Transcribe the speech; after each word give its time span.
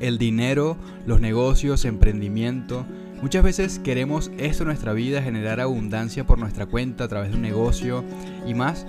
el 0.00 0.18
dinero, 0.18 0.76
los 1.06 1.20
negocios, 1.20 1.84
emprendimiento. 1.84 2.86
Muchas 3.22 3.42
veces 3.42 3.78
queremos 3.78 4.30
esto 4.38 4.64
en 4.64 4.68
nuestra 4.68 4.92
vida, 4.92 5.22
generar 5.22 5.60
abundancia 5.60 6.24
por 6.24 6.38
nuestra 6.38 6.66
cuenta 6.66 7.04
a 7.04 7.08
través 7.08 7.30
de 7.30 7.36
un 7.36 7.42
negocio 7.42 8.04
y 8.46 8.54
más. 8.54 8.86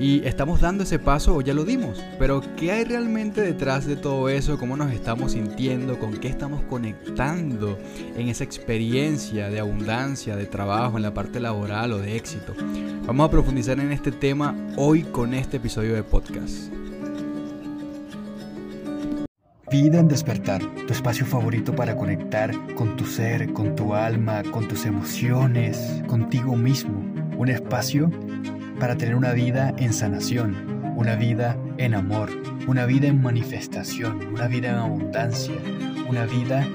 Y 0.00 0.24
estamos 0.24 0.60
dando 0.60 0.84
ese 0.84 1.00
paso 1.00 1.34
o 1.34 1.40
ya 1.40 1.52
lo 1.52 1.64
dimos. 1.64 2.00
Pero 2.18 2.40
¿qué 2.56 2.70
hay 2.70 2.84
realmente 2.84 3.40
detrás 3.40 3.84
de 3.84 3.96
todo 3.96 4.28
eso? 4.28 4.56
¿Cómo 4.58 4.76
nos 4.76 4.92
estamos 4.92 5.32
sintiendo? 5.32 5.98
¿Con 5.98 6.16
qué 6.18 6.28
estamos 6.28 6.62
conectando 6.62 7.78
en 8.16 8.28
esa 8.28 8.44
experiencia 8.44 9.50
de 9.50 9.58
abundancia, 9.58 10.36
de 10.36 10.46
trabajo, 10.46 10.96
en 10.96 11.02
la 11.02 11.12
parte 11.12 11.40
laboral 11.40 11.92
o 11.92 11.98
de 11.98 12.16
éxito? 12.16 12.54
Vamos 13.06 13.26
a 13.26 13.30
profundizar 13.30 13.80
en 13.80 13.90
este 13.90 14.12
tema 14.12 14.54
hoy 14.76 15.02
con 15.02 15.34
este 15.34 15.56
episodio 15.56 15.94
de 15.94 16.04
podcast. 16.04 16.72
Vida 19.70 20.00
en 20.00 20.08
despertar, 20.08 20.62
tu 20.86 20.94
espacio 20.94 21.26
favorito 21.26 21.76
para 21.76 21.94
conectar 21.94 22.50
con 22.74 22.96
tu 22.96 23.04
ser, 23.04 23.52
con 23.52 23.76
tu 23.76 23.94
alma, 23.94 24.42
con 24.44 24.66
tus 24.66 24.86
emociones, 24.86 26.02
contigo 26.06 26.56
mismo. 26.56 27.04
Un 27.36 27.50
espacio 27.50 28.10
para 28.80 28.96
tener 28.96 29.14
una 29.14 29.34
vida 29.34 29.74
en 29.76 29.92
sanación, 29.92 30.94
una 30.96 31.16
vida 31.16 31.58
en 31.76 31.92
amor, 31.92 32.30
una 32.66 32.86
vida 32.86 33.08
en 33.08 33.20
manifestación, 33.20 34.28
una 34.32 34.46
vida 34.46 34.70
en 34.70 34.76
abundancia, 34.76 35.56
una 36.08 36.24
vida 36.24 36.66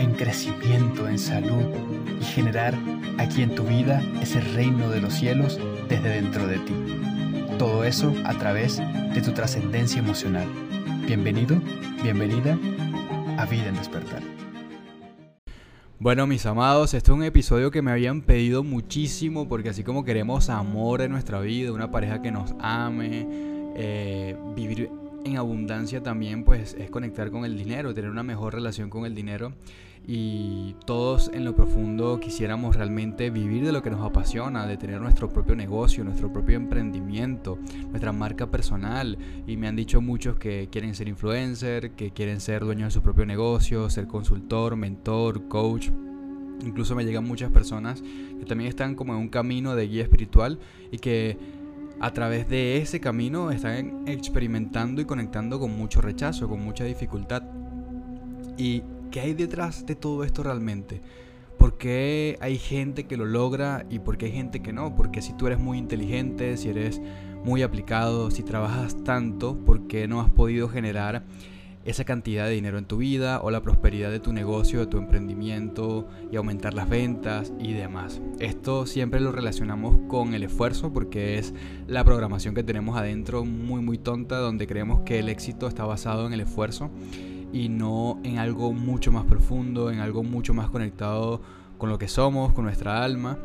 en 0.00 0.12
crecimiento, 0.14 1.08
en 1.08 1.20
salud 1.20 1.62
y 2.20 2.24
generar 2.24 2.74
aquí 3.18 3.42
en 3.42 3.54
tu 3.54 3.62
vida 3.62 4.02
ese 4.20 4.40
reino 4.40 4.90
de 4.90 5.00
los 5.00 5.14
cielos 5.14 5.60
desde 5.88 6.08
dentro 6.08 6.48
de 6.48 6.58
ti. 6.58 6.74
Todo 7.56 7.84
eso 7.84 8.12
a 8.24 8.34
través 8.34 8.78
de 9.14 9.22
tu 9.22 9.30
trascendencia 9.30 10.00
emocional. 10.00 10.65
Bienvenido, 11.06 11.56
bienvenida 12.02 12.58
a 13.38 13.46
Vida 13.46 13.68
en 13.68 13.76
Despertar. 13.76 14.20
Bueno, 16.00 16.26
mis 16.26 16.44
amados, 16.46 16.94
este 16.94 17.12
es 17.12 17.16
un 17.16 17.22
episodio 17.22 17.70
que 17.70 17.80
me 17.80 17.92
habían 17.92 18.22
pedido 18.22 18.64
muchísimo 18.64 19.48
porque 19.48 19.68
así 19.68 19.84
como 19.84 20.04
queremos 20.04 20.50
amor 20.50 21.02
en 21.02 21.12
nuestra 21.12 21.38
vida, 21.38 21.70
una 21.70 21.92
pareja 21.92 22.22
que 22.22 22.32
nos 22.32 22.56
ame, 22.58 23.24
eh, 23.76 24.36
vivir 24.56 24.90
en 25.24 25.36
abundancia 25.36 26.02
también, 26.02 26.42
pues 26.42 26.74
es 26.74 26.90
conectar 26.90 27.30
con 27.30 27.44
el 27.44 27.56
dinero, 27.56 27.94
tener 27.94 28.10
una 28.10 28.24
mejor 28.24 28.54
relación 28.54 28.90
con 28.90 29.06
el 29.06 29.14
dinero 29.14 29.52
y 30.08 30.76
todos 30.84 31.30
en 31.34 31.44
lo 31.44 31.56
profundo 31.56 32.20
quisiéramos 32.20 32.76
realmente 32.76 33.28
vivir 33.30 33.64
de 33.64 33.72
lo 33.72 33.82
que 33.82 33.90
nos 33.90 34.06
apasiona, 34.06 34.64
de 34.64 34.76
tener 34.76 35.00
nuestro 35.00 35.28
propio 35.28 35.56
negocio, 35.56 36.04
nuestro 36.04 36.32
propio 36.32 36.56
emprendimiento, 36.56 37.58
nuestra 37.88 38.12
marca 38.12 38.48
personal. 38.48 39.18
Y 39.48 39.56
me 39.56 39.66
han 39.66 39.74
dicho 39.74 40.00
muchos 40.00 40.38
que 40.38 40.68
quieren 40.70 40.94
ser 40.94 41.08
influencer, 41.08 41.92
que 41.92 42.12
quieren 42.12 42.40
ser 42.40 42.64
dueños 42.64 42.88
de 42.88 42.90
su 42.92 43.02
propio 43.02 43.26
negocio, 43.26 43.90
ser 43.90 44.06
consultor, 44.06 44.76
mentor, 44.76 45.48
coach. 45.48 45.88
Incluso 46.64 46.94
me 46.94 47.04
llegan 47.04 47.24
muchas 47.24 47.50
personas 47.50 48.00
que 48.00 48.44
también 48.46 48.68
están 48.68 48.94
como 48.94 49.12
en 49.12 49.18
un 49.18 49.28
camino 49.28 49.74
de 49.74 49.88
guía 49.88 50.04
espiritual 50.04 50.60
y 50.92 50.98
que 50.98 51.36
a 51.98 52.12
través 52.12 52.48
de 52.48 52.76
ese 52.78 53.00
camino 53.00 53.50
están 53.50 54.06
experimentando 54.06 55.00
y 55.00 55.04
conectando 55.04 55.58
con 55.58 55.76
mucho 55.76 56.00
rechazo, 56.00 56.48
con 56.48 56.62
mucha 56.62 56.84
dificultad. 56.84 57.42
Y 58.56 58.82
¿Qué 59.16 59.22
hay 59.22 59.32
detrás 59.32 59.86
de 59.86 59.94
todo 59.94 60.24
esto 60.24 60.42
realmente? 60.42 61.00
¿Por 61.58 61.78
qué 61.78 62.36
hay 62.42 62.58
gente 62.58 63.04
que 63.06 63.16
lo 63.16 63.24
logra 63.24 63.86
y 63.88 63.98
por 63.98 64.18
qué 64.18 64.26
hay 64.26 64.32
gente 64.32 64.60
que 64.60 64.74
no? 64.74 64.94
Porque 64.94 65.22
si 65.22 65.32
tú 65.32 65.46
eres 65.46 65.58
muy 65.58 65.78
inteligente, 65.78 66.58
si 66.58 66.68
eres 66.68 67.00
muy 67.42 67.62
aplicado, 67.62 68.30
si 68.30 68.42
trabajas 68.42 69.02
tanto, 69.04 69.56
¿por 69.56 69.86
qué 69.86 70.06
no 70.06 70.20
has 70.20 70.28
podido 70.28 70.68
generar 70.68 71.24
esa 71.86 72.04
cantidad 72.04 72.44
de 72.44 72.50
dinero 72.50 72.76
en 72.76 72.84
tu 72.84 72.98
vida 72.98 73.40
o 73.40 73.50
la 73.50 73.62
prosperidad 73.62 74.10
de 74.10 74.20
tu 74.20 74.34
negocio, 74.34 74.80
de 74.80 74.86
tu 74.86 74.98
emprendimiento 74.98 76.06
y 76.30 76.36
aumentar 76.36 76.74
las 76.74 76.86
ventas 76.86 77.54
y 77.58 77.72
demás. 77.72 78.20
Esto 78.38 78.84
siempre 78.84 79.20
lo 79.20 79.32
relacionamos 79.32 79.96
con 80.08 80.34
el 80.34 80.42
esfuerzo 80.42 80.92
porque 80.92 81.38
es 81.38 81.54
la 81.86 82.04
programación 82.04 82.54
que 82.54 82.64
tenemos 82.64 82.98
adentro 82.98 83.46
muy 83.46 83.80
muy 83.80 83.96
tonta 83.96 84.36
donde 84.36 84.66
creemos 84.66 85.00
que 85.06 85.20
el 85.20 85.30
éxito 85.30 85.68
está 85.68 85.86
basado 85.86 86.26
en 86.26 86.34
el 86.34 86.40
esfuerzo 86.40 86.90
y 87.52 87.68
no 87.68 88.20
en 88.22 88.38
algo 88.38 88.72
mucho 88.72 89.12
más 89.12 89.24
profundo, 89.24 89.90
en 89.90 90.00
algo 90.00 90.22
mucho 90.22 90.54
más 90.54 90.70
conectado 90.70 91.40
con 91.78 91.90
lo 91.90 91.98
que 91.98 92.08
somos, 92.08 92.52
con 92.52 92.64
nuestra 92.64 93.04
alma. 93.04 93.38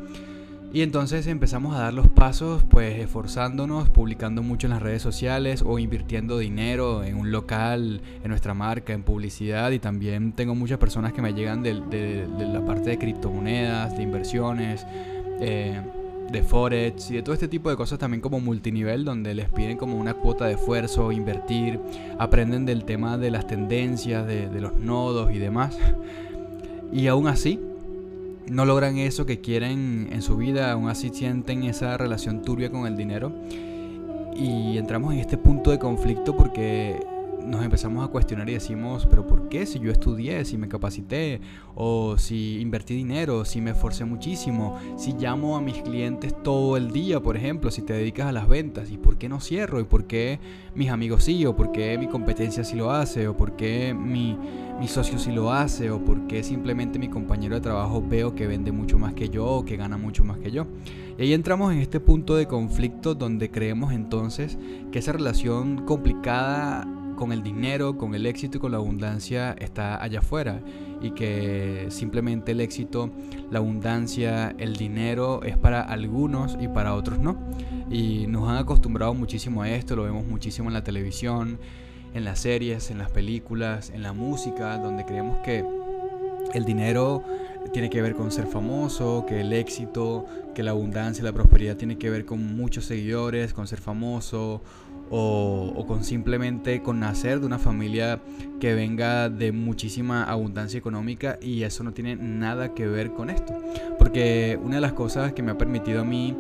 Y 0.74 0.84
entonces 0.84 1.28
empezamos 1.28 1.76
a 1.76 1.80
dar 1.80 1.94
los 1.94 2.08
pasos 2.08 2.64
pues 2.64 2.98
esforzándonos, 2.98 3.90
publicando 3.90 4.42
mucho 4.42 4.68
en 4.68 4.72
las 4.72 4.82
redes 4.82 5.02
sociales 5.02 5.64
o 5.66 5.80
invirtiendo 5.80 6.38
dinero 6.38 7.04
en 7.04 7.18
un 7.18 7.30
local, 7.30 8.02
en 8.24 8.30
nuestra 8.30 8.54
marca, 8.54 8.94
en 8.94 9.04
publicidad. 9.04 9.72
Y 9.72 9.80
también 9.80 10.32
tengo 10.32 10.56
muchas 10.56 10.78
personas 10.78 11.12
que 11.12 11.22
me 11.22 11.34
llegan 11.34 11.62
de, 11.62 11.74
la 11.74 12.66
parte 12.66 12.92
de 12.92 12.98
criptomonedas, 12.98 13.98
de 13.98 14.04
inversiones. 14.04 14.86
Eh, 15.42 15.82
de 16.32 16.44
Forex 16.44 17.12
y 17.12 17.16
de 17.16 17.22
todo 17.22 17.34
este 17.34 17.48
tipo 17.48 17.70
de 17.70 17.76
cosas 17.76 18.00
también 18.00 18.22
como 18.22 18.40
multinivel 18.40 19.04
donde 19.04 19.34
les 19.34 19.50
piden 19.50 19.78
como 19.78 19.98
una 19.98 20.14
cuota 20.14 20.46
de 20.46 20.54
esfuerzo, 20.54 21.12
invertir, 21.12 21.80
aprenden 22.20 22.66
del 22.66 22.86
tema 22.86 23.18
de 23.18 23.32
las 23.32 23.48
tendencias, 23.48 24.26
de, 24.26 24.50
los 24.62 24.76
nodos 24.76 25.32
y 25.32 25.40
demás. 25.40 25.78
Y 26.94 27.08
aún 27.08 27.30
así 27.30 27.58
no 28.48 28.66
logran 28.66 28.98
eso 28.98 29.26
que 29.26 29.40
quieren 29.40 30.10
en 30.12 30.22
su 30.22 30.36
vida, 30.36 30.74
aún 30.74 30.90
así 30.90 31.10
sienten 31.14 31.64
esa 31.64 31.96
relación 31.96 32.42
turbia 32.42 32.70
con 32.70 32.86
el 32.86 32.98
dinero. 32.98 33.32
Y 34.36 34.78
entramos 34.78 35.14
en 35.14 35.20
este 35.20 35.38
punto 35.38 35.72
de 35.72 35.80
conflicto 35.80 36.36
porque 36.36 37.00
nos 37.46 37.64
empezamos 37.64 38.08
a 38.08 38.10
cuestionar 38.10 38.50
y 38.50 38.54
decimos, 38.54 39.08
pero 39.10 39.26
¿por 39.26 39.50
qué? 39.50 39.66
Si 39.66 39.80
yo 39.80 39.92
estudié, 39.92 40.46
si 40.46 40.58
me 40.58 40.68
capacité, 40.68 41.42
o 41.76 42.18
si 42.18 42.60
invertí 42.60 42.96
dinero, 42.96 43.46
si 43.46 43.62
me 43.62 43.72
esforcé 43.72 44.06
muchísimo, 44.06 44.78
si 44.98 45.14
llamo 45.14 45.58
a 45.58 45.62
mis 45.62 45.82
clientes 45.82 46.36
todo 46.44 46.78
el 46.78 46.92
día, 46.92 47.22
por 47.22 47.38
ejemplo, 47.38 47.72
si 47.72 47.82
te 47.82 47.94
dedicas 47.94 48.28
a 48.28 48.32
las 48.32 48.48
ventas, 48.48 48.92
¿y 48.92 48.98
por 48.98 49.18
qué 49.18 49.30
no 49.30 49.40
cierro? 49.40 49.80
¿Y 49.80 49.84
por 49.84 50.06
qué 50.06 50.40
mis 50.76 50.90
amigos 50.90 51.24
sí? 51.24 51.46
¿O 51.46 51.56
por 51.56 51.72
qué 51.72 51.98
mi 51.98 52.08
competencia 52.08 52.64
sí 52.64 52.76
lo 52.76 52.92
hace? 52.92 53.28
¿O 53.28 53.36
por 53.36 53.56
qué 53.56 53.94
mi, 53.94 54.38
mi 54.80 54.88
socio 54.88 55.18
sí 55.20 55.32
lo 55.32 55.52
hace? 55.52 55.92
¿O 55.92 56.04
por 56.04 56.28
qué 56.28 56.44
simplemente 56.44 57.00
mi 57.00 57.10
compañero 57.10 57.56
de 57.56 57.62
trabajo 57.62 58.04
veo 58.08 58.36
que 58.36 58.48
vende 58.48 58.72
mucho 58.72 58.98
más 58.98 59.14
que 59.14 59.30
yo 59.30 59.46
o 59.46 59.66
que 59.66 59.78
gana 59.78 59.98
mucho 59.98 60.24
más 60.24 60.40
que 60.40 60.52
yo? 60.52 60.68
Y 61.18 61.24
ahí 61.24 61.34
entramos 61.34 61.74
en 61.74 61.80
este 61.80 62.00
punto 62.00 62.36
de 62.36 62.48
conflicto 62.48 63.16
donde 63.16 63.52
creemos 63.52 63.94
entonces 63.94 64.58
que 64.92 65.00
esa 65.00 65.12
relación 65.12 65.86
complicada 65.86 66.88
con 67.22 67.32
el 67.32 67.44
dinero, 67.44 68.00
con 68.00 68.16
el 68.16 68.26
éxito 68.26 68.58
y 68.58 68.60
con 68.60 68.72
la 68.72 68.80
abundancia 68.80 69.56
está 69.60 70.02
allá 70.02 70.18
afuera 70.18 70.60
y 71.04 71.12
que 71.12 71.86
simplemente 71.90 72.54
el 72.54 72.62
éxito, 72.62 73.12
la 73.52 73.60
abundancia, 73.60 74.56
el 74.58 74.76
dinero 74.76 75.44
es 75.44 75.56
para 75.56 75.82
algunos 75.82 76.58
y 76.60 76.68
para 76.68 76.96
otros 76.96 77.20
no. 77.20 77.38
Y 77.92 78.26
nos 78.26 78.50
han 78.50 78.58
acostumbrado 78.58 79.14
muchísimo 79.14 79.62
a 79.62 79.70
esto, 79.70 79.96
lo 79.96 80.02
vemos 80.02 80.26
muchísimo 80.26 80.70
en 80.70 80.74
la 80.74 80.84
televisión, 80.84 81.60
en 82.16 82.26
las 82.26 82.40
series, 82.40 82.90
en 82.90 82.98
las 82.98 83.12
películas, 83.12 83.92
en 83.92 84.02
la 84.02 84.14
música, 84.14 84.80
donde 84.80 85.06
creemos 85.06 85.38
que 85.44 85.64
el 86.56 86.66
dinero 86.66 87.24
tiene 87.72 87.92
que 87.92 88.02
ver 88.02 88.16
con 88.16 88.32
ser 88.32 88.48
famoso, 88.48 89.26
que 89.28 89.42
el 89.42 89.54
éxito, 89.54 90.26
que 90.56 90.64
la 90.64 90.72
abundancia, 90.72 91.24
la 91.24 91.34
prosperidad 91.34 91.78
tiene 91.78 92.00
que 92.00 92.10
ver 92.10 92.26
con 92.26 92.56
muchos 92.56 92.86
seguidores, 92.86 93.54
con 93.54 93.68
ser 93.68 93.80
famoso 93.80 94.64
o, 95.12 95.86
con 95.88 96.04
simplemente 96.04 96.82
con 96.82 97.00
nacer 97.00 97.42
de 97.42 97.46
una 97.46 97.60
familia 97.60 98.22
que 98.60 98.74
venga 98.74 99.30
de 99.30 99.52
muchísima 99.52 100.24
abundancia 100.24 100.78
económica 100.78 101.38
y 101.42 101.64
eso 101.64 101.84
no 101.84 101.94
tiene 101.94 102.16
nada 102.16 102.74
que 102.74 102.88
ver 102.88 103.12
con 103.12 103.30
esto. 103.30 103.54
Porque 104.00 104.58
una 104.64 104.76
de 104.76 104.82
las 104.82 104.94
cosas 104.94 105.34
que 105.34 105.44
me 105.44 105.52
ha 105.52 105.58
permitido 105.58 106.02
a 106.02 106.06
mí 106.06 106.36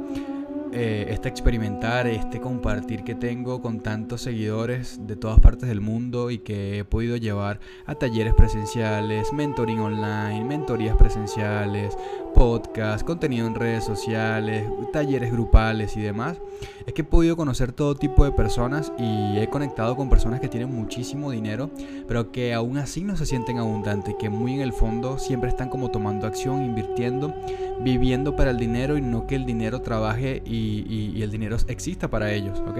eh, 0.73 1.07
este 1.09 1.27
experimentar, 1.27 2.07
este 2.07 2.39
compartir 2.39 3.03
que 3.03 3.13
tengo 3.13 3.61
con 3.61 3.81
tantos 3.81 4.21
seguidores 4.21 5.05
de 5.05 5.15
todas 5.15 5.39
partes 5.39 5.67
del 5.67 5.81
mundo 5.81 6.31
y 6.31 6.39
que 6.39 6.79
he 6.79 6.85
podido 6.85 7.17
llevar 7.17 7.59
a 7.85 7.95
talleres 7.95 8.33
presenciales, 8.33 9.33
mentoring 9.33 9.79
online, 9.79 10.45
mentorías 10.45 10.95
presenciales, 10.95 11.97
podcast, 12.33 13.05
contenido 13.05 13.47
en 13.47 13.55
redes 13.55 13.83
sociales, 13.83 14.65
talleres 14.93 15.31
grupales 15.31 15.97
y 15.97 16.01
demás, 16.01 16.37
es 16.85 16.93
que 16.93 17.01
he 17.01 17.05
podido 17.05 17.35
conocer 17.35 17.71
todo 17.73 17.95
tipo 17.95 18.23
de 18.23 18.31
personas 18.31 18.91
y 18.97 19.37
he 19.37 19.47
conectado 19.49 19.95
con 19.95 20.09
personas 20.09 20.39
que 20.39 20.47
tienen 20.47 20.73
muchísimo 20.73 21.31
dinero, 21.31 21.69
pero 22.07 22.31
que 22.31 22.53
aún 22.53 22.77
así 22.77 23.03
no 23.03 23.15
se 23.17 23.25
sienten 23.25 23.57
abundantes, 23.57 24.15
que 24.19 24.29
muy 24.29 24.53
en 24.53 24.61
el 24.61 24.73
fondo 24.73 25.19
siempre 25.19 25.49
están 25.49 25.69
como 25.69 25.91
tomando 25.91 26.27
acción, 26.27 26.63
invirtiendo, 26.63 27.33
viviendo 27.83 28.35
para 28.35 28.51
el 28.51 28.57
dinero 28.57 28.97
y 28.97 29.01
no 29.01 29.27
que 29.27 29.35
el 29.35 29.45
dinero 29.45 29.81
trabaje 29.81 30.41
el 31.21 31.31
dinero 31.31 31.57
exista 31.67 32.09
para 32.09 32.33
ellos, 32.33 32.59
¿ok? 32.59 32.79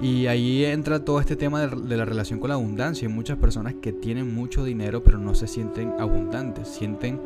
Y 0.00 0.26
ahí 0.26 0.64
entra 0.64 1.04
todo 1.04 1.20
este 1.20 1.36
tema 1.36 1.64
de, 1.64 1.76
de, 1.76 1.96
la 1.96 2.04
relación 2.04 2.40
con 2.40 2.48
la 2.48 2.54
abundancia. 2.54 3.06
Hay 3.06 3.14
muchas 3.14 3.38
personas 3.38 3.74
que 3.80 3.92
tienen 3.92 4.34
mucho 4.34 4.64
dinero 4.64 5.04
pero 5.04 5.18
no 5.18 5.34
se 5.34 5.46
sienten 5.46 5.92
abundantes, 6.00 6.66
sienten 6.68 7.20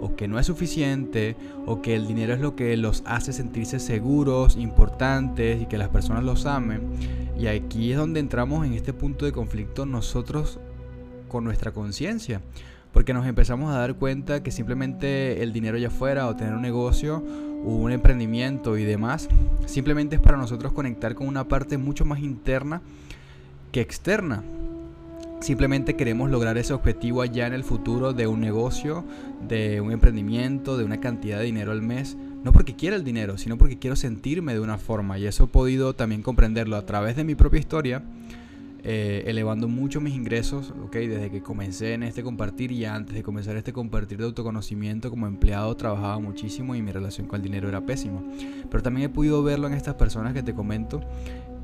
o 0.00 0.16
que 0.16 0.28
no 0.28 0.38
es 0.38 0.46
suficiente 0.46 1.36
o 1.66 1.82
que 1.82 1.94
el 1.94 2.06
dinero 2.06 2.34
es 2.34 2.40
lo 2.40 2.56
que 2.56 2.76
los 2.76 3.02
hace 3.06 3.32
sentirse 3.32 3.78
seguros, 3.78 4.56
importantes 4.56 5.62
y 5.62 5.66
que 5.66 5.78
las 5.78 5.88
personas 5.88 6.24
los 6.24 6.46
amen. 6.46 6.82
Y 7.38 7.46
aquí 7.46 7.92
es 7.92 7.98
donde 7.98 8.20
entramos 8.20 8.66
en 8.66 8.74
este 8.74 8.92
punto 8.92 9.24
de 9.24 9.32
conflicto 9.32 9.86
nosotros 9.86 10.58
con 11.28 11.44
nuestra 11.44 11.72
conciencia. 11.72 12.40
Porque 12.92 13.12
nos 13.12 13.26
empezamos 13.26 13.74
a 13.74 13.78
dar 13.78 13.96
cuenta 13.96 14.42
que 14.42 14.52
simplemente 14.52 15.42
el 15.42 15.52
dinero 15.52 15.76
allá 15.76 15.88
afuera 15.88 16.28
o 16.28 16.36
tener 16.36 16.54
un 16.54 16.62
negocio 16.62 17.24
un 17.64 17.90
emprendimiento 17.92 18.76
y 18.76 18.84
demás, 18.84 19.28
simplemente 19.66 20.16
es 20.16 20.22
para 20.22 20.36
nosotros 20.36 20.72
conectar 20.72 21.14
con 21.14 21.26
una 21.26 21.48
parte 21.48 21.78
mucho 21.78 22.04
más 22.04 22.20
interna 22.20 22.82
que 23.72 23.80
externa. 23.80 24.42
Simplemente 25.40 25.94
queremos 25.94 26.30
lograr 26.30 26.56
ese 26.56 26.72
objetivo 26.72 27.20
allá 27.20 27.46
en 27.46 27.52
el 27.52 27.64
futuro 27.64 28.12
de 28.12 28.26
un 28.26 28.40
negocio, 28.40 29.04
de 29.46 29.80
un 29.80 29.92
emprendimiento, 29.92 30.78
de 30.78 30.84
una 30.84 31.00
cantidad 31.00 31.38
de 31.38 31.44
dinero 31.44 31.72
al 31.72 31.82
mes. 31.82 32.16
No 32.44 32.52
porque 32.52 32.76
quiera 32.76 32.96
el 32.96 33.04
dinero, 33.04 33.36
sino 33.36 33.58
porque 33.58 33.78
quiero 33.78 33.96
sentirme 33.96 34.54
de 34.54 34.60
una 34.60 34.78
forma. 34.78 35.18
Y 35.18 35.26
eso 35.26 35.44
he 35.44 35.48
podido 35.48 35.94
también 35.94 36.22
comprenderlo 36.22 36.76
a 36.76 36.86
través 36.86 37.16
de 37.16 37.24
mi 37.24 37.34
propia 37.34 37.60
historia, 37.60 38.02
eh, 38.86 39.24
elevando 39.26 39.66
mucho 39.66 40.00
mis 40.00 40.14
ingresos, 40.14 40.74
¿ok? 40.84 40.96
Desde 40.96 41.30
que 41.30 41.42
comencé 41.42 41.94
en 41.94 42.02
este 42.02 42.22
compartir 42.22 42.70
y 42.70 42.84
antes 42.84 43.14
de 43.14 43.22
comenzar 43.22 43.56
este 43.56 43.72
compartir 43.72 44.18
de 44.18 44.24
autoconocimiento 44.24 45.08
como 45.08 45.26
empleado 45.26 45.74
trabajaba 45.74 46.18
muchísimo 46.18 46.74
y 46.74 46.82
mi 46.82 46.92
relación 46.92 47.26
con 47.26 47.36
el 47.36 47.42
dinero 47.42 47.66
era 47.68 47.86
pésima. 47.86 48.22
Pero 48.70 48.82
también 48.82 49.10
he 49.10 49.12
podido 49.12 49.42
verlo 49.42 49.68
en 49.68 49.72
estas 49.72 49.94
personas 49.94 50.34
que 50.34 50.42
te 50.42 50.54
comento 50.54 51.00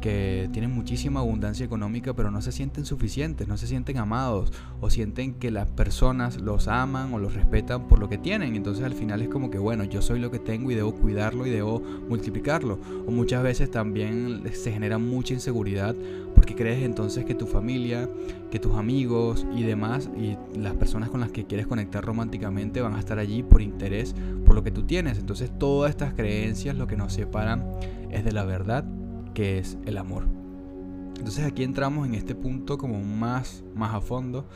que 0.01 0.49
tienen 0.53 0.73
muchísima 0.73 1.21
abundancia 1.21 1.65
económica, 1.65 2.15
pero 2.15 2.31
no 2.31 2.41
se 2.41 2.53
sienten 2.53 2.85
suficientes, 2.85 3.47
no 3.47 3.57
se 3.57 3.67
sienten 3.67 3.99
amados 3.99 4.53
o 4.81 4.91
sienten 4.91 5.35
que 5.35 5.51
las 5.51 5.69
personas 5.69 6.41
los 6.41 6.69
aman 6.69 7.13
o 7.13 7.19
los 7.19 7.35
respetan 7.35 7.87
por 7.87 7.99
lo 7.99 8.09
que 8.09 8.19
tienen. 8.19 8.57
Entonces 8.57 8.85
al 8.85 8.95
final 8.95 9.23
es 9.23 9.29
como 9.29 9.51
que, 9.51 9.59
bueno, 9.59 9.85
yo 9.85 10.03
soy 10.03 10.19
lo 10.19 10.31
que 10.31 10.39
tengo 10.39 10.71
y 10.71 10.75
debo 10.75 10.95
cuidarlo 10.95 11.47
y 11.47 11.51
debo 11.51 11.81
multiplicarlo. 12.09 12.79
O 13.07 13.11
muchas 13.11 13.43
veces 13.43 13.71
también 13.71 14.43
se 14.53 14.73
genera 14.73 14.99
mucha 14.99 15.35
inseguridad 15.35 15.95
porque 16.41 16.55
crees 16.55 16.83
entonces 16.83 17.27
que 17.27 17.35
tu 17.35 17.47
familia, 17.47 18.09
que 18.51 18.59
tus 18.59 18.75
amigos 18.75 19.47
y 19.55 19.63
demás 19.63 20.09
y 20.17 20.39
las 20.59 20.73
personas 20.73 21.11
con 21.11 21.21
las 21.21 21.31
que 21.31 21.45
quieres 21.45 21.67
conectar 21.67 22.03
románticamente 22.03 22.81
van 22.81 22.95
a 22.95 22.99
estar 22.99 23.19
allí 23.19 23.43
por 23.43 23.61
interés, 23.61 24.15
por 24.47 24.55
lo 24.55 24.63
que 24.63 24.71
tú 24.71 24.85
tienes. 24.85 25.19
Entonces 25.19 25.51
todas 25.59 25.91
estas 25.91 26.15
creencias 26.15 26.77
lo 26.77 26.87
que 26.87 26.97
nos 26.97 27.13
separan 27.13 27.71
es 28.11 28.25
de 28.25 28.33
la 28.33 28.47
verdad 28.47 28.87
que 29.35 29.59
es 29.59 29.77
el 29.85 29.99
amor. 29.99 30.29
Entonces 31.19 31.45
aquí 31.45 31.63
entramos 31.63 32.09
en 32.09 32.15
este 32.15 32.35
punto 32.35 32.79
como 32.79 33.03
más, 33.03 33.63
más 33.75 33.95
a 33.95 34.01
fondo 34.01 34.47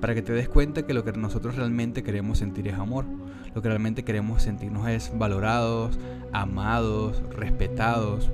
para 0.00 0.14
que 0.14 0.22
te 0.22 0.32
des 0.34 0.48
cuenta 0.48 0.86
que 0.86 0.94
lo 0.94 1.02
que 1.02 1.14
nosotros 1.14 1.56
realmente 1.56 2.04
queremos 2.04 2.38
sentir 2.38 2.68
es 2.68 2.74
amor. 2.74 3.06
Lo 3.56 3.60
que 3.60 3.66
realmente 3.66 4.04
queremos 4.04 4.44
sentirnos 4.44 4.86
es 4.88 5.10
valorados, 5.18 5.98
amados, 6.30 7.20
respetados. 7.30 8.30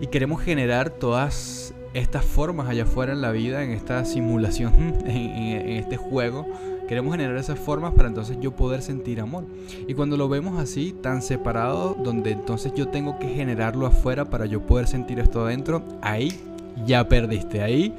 Y 0.00 0.08
queremos 0.08 0.42
generar 0.42 0.90
todas 0.90 1.72
estas 1.94 2.24
formas 2.24 2.68
allá 2.68 2.82
afuera 2.82 3.12
en 3.12 3.22
la 3.22 3.30
vida, 3.30 3.62
en 3.62 3.70
esta 3.70 4.04
simulación, 4.04 4.72
en, 5.06 5.68
este 5.68 5.96
juego 5.96 6.46
Queremos 6.88 7.12
generar 7.12 7.36
esas 7.38 7.58
formas 7.58 7.94
para 7.94 8.08
entonces 8.08 8.36
yo 8.42 8.52
poder 8.52 8.82
sentir 8.82 9.18
amor. 9.18 9.46
Y 9.88 9.94
cuando 9.94 10.18
lo 10.18 10.28
vemos 10.28 10.60
así, 10.60 10.92
tan 10.92 11.22
separado, 11.22 11.96
donde 12.04 12.32
entonces 12.32 12.74
yo 12.74 12.88
tengo 12.88 13.18
que 13.18 13.26
generarlo 13.28 13.86
afuera 13.86 14.26
para 14.26 14.44
yo 14.44 14.60
poder 14.60 14.86
sentir 14.86 15.18
esto 15.18 15.46
adentro, 15.46 15.82
ahí 16.02 16.38
ya 16.84 17.08
perdiste. 17.08 17.62
Ahí 17.62 17.94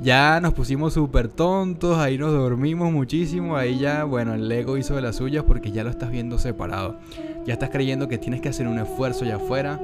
ya 0.00 0.40
nos 0.40 0.54
pusimos 0.54 0.92
súper 0.92 1.26
tontos, 1.26 1.98
ahí 1.98 2.16
nos 2.16 2.32
dormimos 2.32 2.92
muchísimo, 2.92 3.56
ahí 3.56 3.76
ya, 3.76 4.04
bueno, 4.04 4.34
el 4.34 4.50
ego 4.52 4.76
hizo 4.76 4.94
de 4.94 5.02
las 5.02 5.16
suyas 5.16 5.42
porque 5.44 5.72
ya 5.72 5.82
lo 5.82 5.90
estás 5.90 6.12
viendo 6.12 6.38
separado. 6.38 7.00
Ya 7.44 7.54
estás 7.54 7.70
creyendo 7.70 8.06
que 8.06 8.18
tienes 8.18 8.40
que 8.40 8.50
hacer 8.50 8.68
un 8.68 8.78
esfuerzo 8.78 9.24
allá 9.24 9.36
afuera 9.36 9.80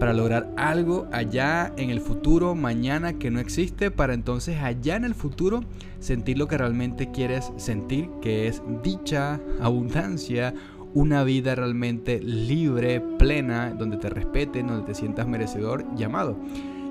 para 0.00 0.14
lograr 0.14 0.50
algo 0.56 1.06
allá 1.12 1.74
en 1.76 1.90
el 1.90 2.00
futuro, 2.00 2.54
mañana 2.54 3.18
que 3.18 3.30
no 3.30 3.38
existe, 3.38 3.90
para 3.90 4.14
entonces 4.14 4.58
allá 4.62 4.96
en 4.96 5.04
el 5.04 5.14
futuro 5.14 5.60
sentir 6.00 6.38
lo 6.38 6.48
que 6.48 6.56
realmente 6.56 7.10
quieres 7.10 7.52
sentir, 7.58 8.08
que 8.22 8.48
es 8.48 8.62
dicha, 8.82 9.38
abundancia, 9.60 10.54
una 10.94 11.22
vida 11.22 11.54
realmente 11.54 12.18
libre, 12.18 13.02
plena, 13.18 13.74
donde 13.74 13.98
te 13.98 14.08
respeten, 14.08 14.68
donde 14.68 14.86
te 14.86 14.94
sientas 14.94 15.28
merecedor 15.28 15.84
llamado. 15.94 16.34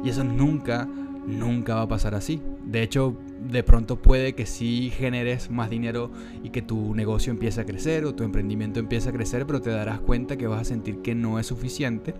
Y 0.04 0.10
eso 0.10 0.24
nunca, 0.24 0.88
nunca 1.26 1.76
va 1.76 1.82
a 1.82 1.88
pasar 1.88 2.14
así. 2.14 2.40
De 2.64 2.84
hecho, 2.84 3.18
de 3.52 3.64
pronto 3.64 3.96
puede 3.96 4.34
que 4.34 4.46
sí 4.46 4.92
generes 4.96 5.50
más 5.50 5.72
dinero 5.72 6.12
y 6.44 6.52
que 6.52 6.62
tu 6.62 6.94
negocio 6.94 7.32
empiece 7.32 7.60
a 7.60 7.66
crecer 7.66 8.06
o 8.06 8.14
tu 8.14 8.24
emprendimiento 8.24 8.80
empiece 8.80 9.10
a 9.10 9.14
crecer, 9.14 9.48
pero 9.48 9.62
te 9.62 9.72
darás 9.72 10.00
cuenta 10.00 10.38
que 10.38 10.46
vas 10.46 10.62
a 10.62 10.66
sentir 10.66 11.02
que 11.02 11.16
no 11.16 11.40
es 11.40 11.48
suficiente 11.48 12.14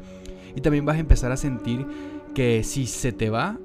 y 0.56 0.62
también 0.62 0.86
vas 0.86 0.98
a 0.98 1.00
empezar 1.00 1.32
a 1.32 1.38
sentir 1.38 1.86
que 2.34 2.64
si 2.64 2.86
se 2.86 3.12
te 3.12 3.30
va, 3.30 3.58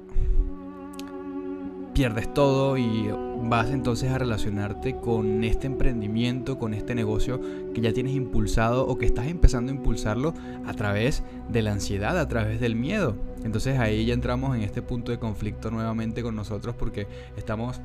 pierdes 1.95 2.33
todo 2.33 2.77
y 2.77 3.09
vas 3.43 3.69
entonces 3.69 4.11
a 4.11 4.17
relacionarte 4.17 4.97
con 4.97 5.43
este 5.45 5.65
emprendimiento, 5.67 6.59
con 6.59 6.73
este 6.73 6.93
negocio 6.93 7.39
que 7.73 7.79
ya 7.79 7.93
tienes 7.93 8.13
impulsado 8.15 8.85
o 8.85 8.97
que 8.97 9.05
estás 9.05 9.27
empezando 9.27 9.71
a 9.71 9.75
impulsarlo 9.75 10.33
a 10.65 10.73
través 10.73 11.23
de 11.49 11.61
la 11.61 11.71
ansiedad, 11.71 12.19
a 12.19 12.27
través 12.27 12.59
del 12.59 12.75
miedo. 12.75 13.15
Entonces 13.45 13.79
ahí 13.79 14.05
ya 14.05 14.13
entramos 14.13 14.55
en 14.57 14.63
este 14.63 14.81
punto 14.81 15.11
de 15.11 15.19
conflicto 15.19 15.71
nuevamente 15.71 16.21
con 16.21 16.35
nosotros 16.35 16.75
porque 16.75 17.07
estamos 17.37 17.79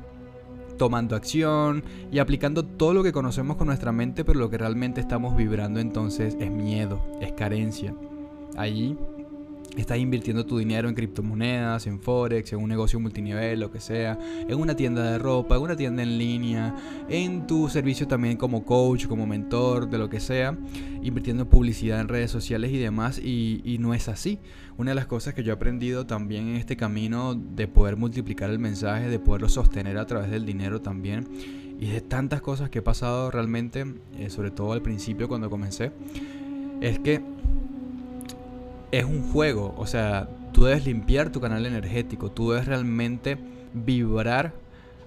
tomando 0.77 1.15
acción 1.15 1.83
y 2.11 2.19
aplicando 2.19 2.65
todo 2.65 2.93
lo 2.93 3.03
que 3.03 3.13
conocemos 3.13 3.55
con 3.55 3.67
nuestra 3.67 3.93
mente, 3.93 4.25
pero 4.25 4.39
lo 4.39 4.49
que 4.49 4.57
realmente 4.57 4.99
estamos 4.99 5.37
vibrando 5.37 5.79
entonces 5.79 6.35
es 6.39 6.51
miedo, 6.51 7.01
es 7.21 7.31
carencia. 7.31 7.93
Allí 8.55 8.97
estás 9.77 9.97
invirtiendo 9.97 10.45
tu 10.45 10.57
dinero 10.57 10.89
en 10.89 10.95
criptomonedas, 10.95 11.87
en 11.87 11.99
forex, 11.99 12.51
en 12.51 12.59
un 12.59 12.69
negocio 12.69 12.99
multinivel, 12.99 13.59
lo 13.59 13.71
que 13.71 13.79
sea, 13.79 14.19
en 14.47 14.59
una 14.59 14.75
tienda 14.75 15.11
de 15.11 15.17
ropa, 15.17 15.55
en 15.55 15.61
una 15.61 15.75
tienda 15.75 16.03
en 16.03 16.17
línea, 16.17 16.75
en 17.07 17.47
tu 17.47 17.69
servicio 17.69 18.07
también 18.07 18.35
como 18.35 18.65
coach, 18.65 19.07
como 19.07 19.25
mentor, 19.25 19.89
de 19.89 19.97
lo 19.97 20.09
que 20.09 20.19
sea, 20.19 20.57
invirtiendo 21.01 21.43
en 21.43 21.49
publicidad 21.49 22.01
en 22.01 22.09
redes 22.09 22.31
sociales 22.31 22.71
y 22.71 22.77
demás, 22.77 23.19
y, 23.19 23.61
y 23.63 23.77
no 23.77 23.93
es 23.93 24.09
así. 24.09 24.39
Una 24.77 24.91
de 24.91 24.95
las 24.95 25.05
cosas 25.05 25.33
que 25.33 25.43
yo 25.43 25.51
he 25.51 25.55
aprendido 25.55 26.05
también 26.05 26.49
en 26.49 26.55
este 26.57 26.75
camino 26.75 27.35
de 27.35 27.67
poder 27.67 27.95
multiplicar 27.95 28.49
el 28.49 28.59
mensaje, 28.59 29.07
de 29.07 29.19
poderlo 29.19 29.47
sostener 29.47 29.97
a 29.97 30.05
través 30.05 30.31
del 30.31 30.45
dinero 30.45 30.81
también, 30.81 31.27
y 31.79 31.87
de 31.87 32.01
tantas 32.01 32.41
cosas 32.41 32.69
que 32.69 32.79
he 32.79 32.83
pasado 32.83 33.31
realmente, 33.31 33.85
eh, 34.17 34.29
sobre 34.29 34.51
todo 34.51 34.73
al 34.73 34.81
principio 34.81 35.27
cuando 35.27 35.49
comencé, 35.49 35.91
es 36.81 36.99
que 36.99 37.21
es 38.91 39.05
un 39.05 39.31
juego, 39.31 39.73
o 39.77 39.87
sea, 39.87 40.29
tú 40.53 40.65
debes 40.65 40.85
limpiar 40.85 41.31
tu 41.31 41.39
canal 41.39 41.65
energético, 41.65 42.31
tú 42.31 42.51
debes 42.51 42.67
realmente 42.67 43.37
vibrar 43.73 44.53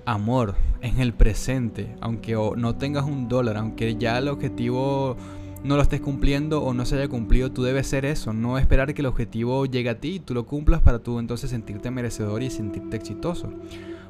amor 0.06 0.54
en 0.80 1.00
el 1.00 1.12
presente, 1.12 1.94
aunque 2.00 2.34
no 2.34 2.76
tengas 2.76 3.04
un 3.04 3.28
dólar, 3.28 3.56
aunque 3.56 3.96
ya 3.96 4.18
el 4.18 4.28
objetivo 4.28 5.16
no 5.62 5.76
lo 5.76 5.82
estés 5.82 6.00
cumpliendo 6.00 6.62
o 6.62 6.74
no 6.74 6.84
se 6.84 6.96
haya 6.96 7.08
cumplido, 7.08 7.50
tú 7.50 7.62
debes 7.62 7.86
ser 7.86 8.04
eso, 8.04 8.32
no 8.32 8.58
esperar 8.58 8.92
que 8.92 9.02
el 9.02 9.06
objetivo 9.06 9.64
llegue 9.66 9.88
a 9.88 9.98
ti 9.98 10.16
y 10.16 10.20
tú 10.20 10.34
lo 10.34 10.46
cumplas 10.46 10.82
para 10.82 10.98
tú 10.98 11.18
entonces 11.18 11.50
sentirte 11.50 11.90
merecedor 11.90 12.42
y 12.42 12.50
sentirte 12.50 12.96
exitoso. 12.96 13.50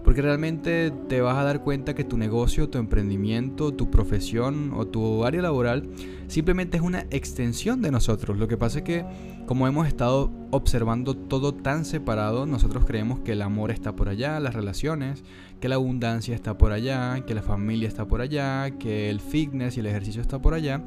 Porque 0.05 0.21
realmente 0.21 0.93
te 1.09 1.23
vas 1.23 1.37
a 1.39 1.45
dar 1.45 1.63
cuenta 1.63 1.95
que 1.95 2.05
tu 2.05 2.19
negocio, 2.19 2.69
tu 2.69 2.79
emprendimiento, 2.79 3.73
tu 3.73 3.91
profesión 3.91 4.73
o 4.75 4.87
tu 4.87 5.25
área 5.25 5.41
laboral 5.41 5.89
simplemente 6.29 6.77
es 6.77 6.83
una 6.83 7.07
extensión 7.11 7.81
de 7.81 7.91
nosotros. 7.91 8.39
Lo 8.39 8.47
que 8.47 8.59
pasa 8.59 8.79
es 8.79 8.85
que 8.85 9.05
como 9.47 9.67
hemos 9.67 9.87
estado 9.87 10.31
observando 10.51 11.15
todo 11.15 11.55
tan 11.55 11.85
separado, 11.85 12.47
nosotros 12.47 12.85
creemos 12.87 13.21
que 13.21 13.33
el 13.33 13.43
amor 13.43 13.71
está 13.71 13.95
por 13.95 14.09
allá, 14.09 14.41
las 14.41 14.55
relaciones, 14.55 15.23
que 15.61 15.69
la 15.69 15.75
abundancia 15.75 16.35
está 16.35 16.57
por 16.57 16.73
allá, 16.73 17.25
que 17.27 17.35
la 17.35 17.43
familia 17.43 17.89
está 17.89 18.07
por 18.07 18.21
allá, 18.21 18.71
que 18.79 19.11
el 19.11 19.21
fitness 19.21 19.77
y 19.77 19.81
el 19.81 19.87
ejercicio 19.87 20.23
está 20.23 20.41
por 20.41 20.55
allá. 20.55 20.83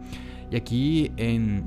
Y 0.52 0.56
aquí 0.56 1.12
en, 1.18 1.66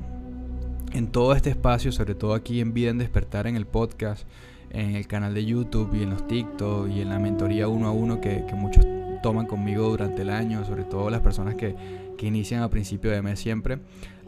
en 0.93 1.07
todo 1.07 1.33
este 1.33 1.49
espacio, 1.49 1.91
sobre 1.91 2.15
todo 2.15 2.33
aquí 2.33 2.59
en 2.59 2.73
Vida 2.73 2.89
en 2.89 2.97
Despertar, 2.97 3.47
en 3.47 3.55
el 3.55 3.65
podcast, 3.65 4.27
en 4.73 4.95
el 4.95 5.07
canal 5.07 5.33
de 5.33 5.45
YouTube 5.45 5.93
y 5.93 6.03
en 6.03 6.11
los 6.11 6.27
TikTok 6.27 6.89
y 6.89 7.01
en 7.01 7.09
la 7.09 7.19
mentoría 7.19 7.67
uno 7.67 7.87
a 7.87 7.91
uno 7.91 8.21
que, 8.21 8.43
muchos 8.55 8.85
toman 9.21 9.45
conmigo 9.45 9.87
durante 9.89 10.23
el 10.23 10.31
año, 10.31 10.65
sobre 10.65 10.83
todo 10.83 11.09
las 11.09 11.21
personas 11.21 11.53
que, 11.55 11.75
que 12.17 12.25
inician 12.25 12.63
a 12.63 12.69
principio 12.69 13.11
de 13.11 13.21
mes 13.21 13.39
siempre. 13.39 13.79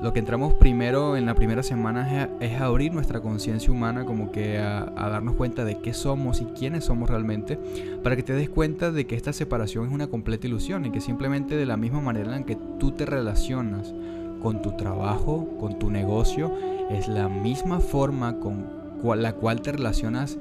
Lo 0.01 0.13
que 0.13 0.19
entramos 0.19 0.53
primero 0.53 1.17
en 1.17 1.25
la 1.25 1.33
primera 1.33 1.63
semana 1.63 2.29
es, 2.39 2.61
abrir 2.61 2.93
nuestra 2.93 3.19
conciencia 3.19 3.71
humana, 3.71 4.05
como 4.05 4.31
que 4.31 4.59
a, 4.59 4.91
a, 4.95 5.09
darnos 5.09 5.35
cuenta 5.35 5.65
de 5.65 5.79
qué 5.79 5.93
somos 5.93 6.41
y 6.41 6.45
quiénes 6.45 6.85
somos 6.85 7.09
realmente, 7.09 7.57
para 8.03 8.15
que 8.15 8.23
te 8.23 8.33
des 8.33 8.49
cuenta 8.49 8.91
de 8.91 9.07
que 9.07 9.15
esta 9.15 9.33
separación 9.33 9.87
es 9.87 9.91
una 9.91 10.07
completa 10.07 10.45
ilusión 10.45 10.85
y 10.85 10.91
que 10.91 11.01
simplemente 11.01 11.55
de 11.55 11.65
la 11.65 11.77
misma 11.77 12.01
manera 12.01 12.35
en 12.35 12.43
que 12.43 12.57
tú 12.79 12.91
te 12.91 13.05
relacionas 13.05 13.93
con 14.41 14.61
tu 14.61 14.75
trabajo, 14.75 15.55
con 15.59 15.79
tu 15.79 15.89
negocio, 15.89 16.51
es 16.91 17.07
la 17.07 17.29
misma 17.29 17.79
forma 17.79 18.39
con 18.39 18.82
la 19.15 19.33
cual 19.33 19.61
te 19.61 19.71
relacionas 19.71 20.37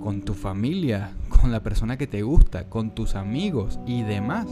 con 0.00 0.22
tu 0.22 0.34
familia, 0.34 1.12
con 1.28 1.52
la 1.52 1.62
persona 1.62 1.96
que 1.96 2.06
te 2.06 2.22
gusta, 2.22 2.68
con 2.68 2.94
tus 2.94 3.14
amigos 3.14 3.78
y 3.86 4.02
demás. 4.02 4.46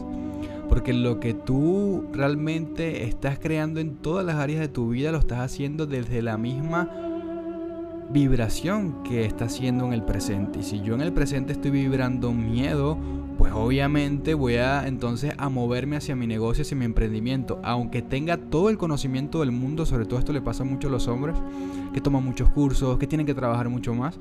Porque 0.69 0.93
lo 0.93 1.21
que 1.21 1.35
tú 1.35 2.07
realmente 2.13 3.05
estás 3.05 3.39
creando 3.39 3.81
en 3.81 3.97
todas 3.97 4.25
las 4.25 4.37
áreas 4.37 4.61
de 4.61 4.69
tu 4.69 4.89
vida 4.89 5.13
lo 5.13 5.19
estás 5.19 5.41
haciendo 5.41 5.87
desde 5.87 6.23
la 6.23 6.39
misma 6.39 6.91
vibración 8.11 9.03
que 9.03 9.25
estás 9.25 9.55
haciendo 9.55 9.87
en 9.87 9.93
el 9.93 10.03
presente. 10.03 10.61
Y 10.61 10.63
si 10.63 10.81
yo 10.81 10.95
en 10.95 11.01
el 11.01 11.13
presente 11.13 11.53
estoy 11.53 11.71
vibrando 11.71 12.33
miedo 12.33 12.99
pues 13.39 13.53
obviamente 13.53 14.35
voy 14.35 14.57
a 14.57 14.87
entonces 14.87 15.35
a 15.39 15.49
moverme 15.49 15.97
hacia 15.97 16.17
mi 16.17 16.27
negocio, 16.27 16.63
hacia 16.63 16.77
mi 16.77 16.85
emprendimiento, 16.85 17.61
aunque 17.63 18.03
tenga 18.03 18.37
todo 18.37 18.71
el 18.71 18.79
conocimiento 18.79 19.41
del 19.41 19.53
mundo, 19.53 19.87
sobre 19.87 20.07
todo 20.07 20.19
esto 20.19 20.33
le 20.33 20.41
pasa 20.41 20.65
mucho 20.65 20.89
a 20.89 20.91
los 20.91 21.09
hombres, 21.09 21.37
que 21.93 22.01
toman 22.01 22.25
muchos 22.25 22.49
cursos, 22.51 22.99
que 22.99 23.07
tienen 23.07 23.27
que 23.27 23.35
trabajar 23.35 23.69
mucho 23.69 23.95
más, 23.95 24.19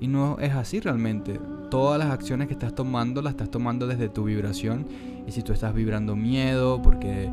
y 0.00 0.08
no 0.08 0.38
es 0.40 0.52
así 0.52 0.80
realmente. 0.80 1.40
Todas 1.70 1.98
las 1.98 2.10
acciones 2.10 2.46
que 2.46 2.54
estás 2.54 2.74
tomando 2.74 3.22
las 3.22 3.32
estás 3.32 3.50
tomando 3.50 3.86
desde 3.86 4.08
tu 4.08 4.24
vibración, 4.24 4.86
y 5.26 5.32
si 5.32 5.42
tú 5.42 5.52
estás 5.52 5.74
vibrando 5.74 6.14
miedo, 6.14 6.80
porque 6.82 7.28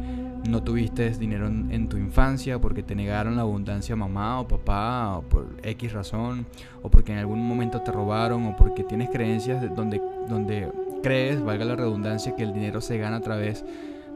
no 0.49 0.61
tuviste 0.61 1.09
dinero 1.11 1.47
en, 1.47 1.87
tu 1.87 1.97
infancia 1.97 2.59
porque 2.59 2.83
te 2.83 2.95
negaron 2.95 3.35
la 3.35 3.43
abundancia 3.43 3.95
mamá 3.95 4.41
o 4.41 4.47
papá 4.47 5.17
o 5.17 5.21
por 5.21 5.47
X 5.63 5.93
razón 5.93 6.45
o 6.81 6.89
porque 6.89 7.13
en 7.13 7.19
algún 7.19 7.47
momento 7.47 7.81
te 7.81 7.91
robaron 7.91 8.45
o 8.47 8.55
porque 8.55 8.83
tienes 8.83 9.09
creencias 9.09 9.63
donde, 9.75 10.01
donde 10.27 10.69
crees, 11.03 11.43
valga 11.43 11.65
la 11.65 11.75
redundancia, 11.75 12.36
que 12.36 12.41
el 12.41 12.53
dinero 12.53 12.81
se 12.81 12.98
gana 12.98 13.17
a 13.17 13.22
través 13.22 13.63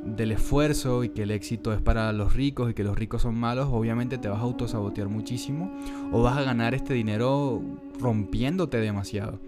del 0.03 0.31
esfuerzo 0.31 1.03
y 1.03 1.09
que 1.09 1.23
el 1.23 1.31
éxito 1.31 1.73
es 1.73 1.81
para 1.81 2.11
los 2.13 2.33
ricos 2.33 2.71
y 2.71 2.73
que 2.73 2.83
los 2.83 2.97
ricos 2.97 3.21
son 3.23 3.35
malos, 3.35 3.67
obviamente 3.71 4.17
te 4.17 4.29
vas 4.29 4.39
a 4.39 4.43
autosabotear 4.43 5.09
muchísimo 5.09 5.71
o 6.11 6.23
vas 6.23 6.37
a 6.37 6.43
ganar 6.43 6.73
este 6.73 6.93
dinero 6.93 7.61
rompiéndote 7.99 8.77
demasiado. 8.77 9.39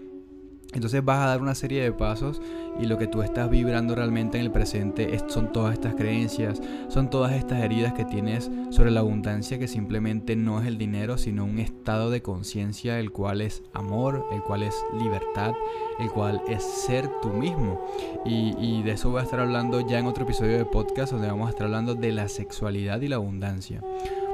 Entonces 0.74 1.04
vas 1.04 1.18
a 1.18 1.26
dar 1.26 1.42
una 1.42 1.54
serie 1.54 1.82
de 1.82 1.92
pasos 1.92 2.40
y 2.80 2.86
lo 2.86 2.96
que 2.96 3.06
tú 3.06 3.22
estás 3.22 3.50
vibrando 3.50 3.94
realmente 3.94 4.38
en 4.38 4.44
el 4.44 4.52
presente 4.52 5.18
son 5.28 5.52
todas 5.52 5.74
estas 5.74 5.94
creencias, 5.94 6.60
son 6.88 7.10
todas 7.10 7.32
estas 7.32 7.62
heridas 7.62 7.92
que 7.92 8.04
tienes 8.04 8.50
sobre 8.70 8.90
la 8.90 9.00
abundancia 9.00 9.58
que 9.58 9.66
simplemente 9.66 10.36
no 10.36 10.60
es 10.60 10.66
el 10.66 10.78
dinero, 10.78 11.18
sino 11.18 11.44
un 11.44 11.58
estado 11.58 12.10
de 12.10 12.22
conciencia 12.22 13.00
el 13.00 13.10
cual 13.10 13.40
es 13.40 13.62
amor, 13.72 14.24
el 14.32 14.42
cual 14.42 14.62
es 14.62 14.74
libertad, 14.98 15.54
el 15.98 16.10
cual 16.10 16.40
es 16.48 16.62
ser 16.62 17.10
tú 17.20 17.28
mismo. 17.30 17.84
Y, 18.24 18.54
y 18.58 18.82
de 18.82 18.92
eso 18.92 19.10
voy 19.10 19.20
a 19.20 19.24
estar 19.24 19.40
hablando 19.40 19.80
ya 19.86 19.98
en 19.98 20.06
otro 20.06 20.24
episodio 20.24 20.56
de 20.56 20.64
podcast 20.64 21.12
donde 21.12 21.28
vamos 21.28 21.48
a 21.48 21.50
estar 21.50 21.66
hablando 21.66 21.94
de 21.94 22.12
la 22.12 22.28
sexualidad 22.28 23.00
y 23.00 23.08
la 23.08 23.16
abundancia. 23.16 23.82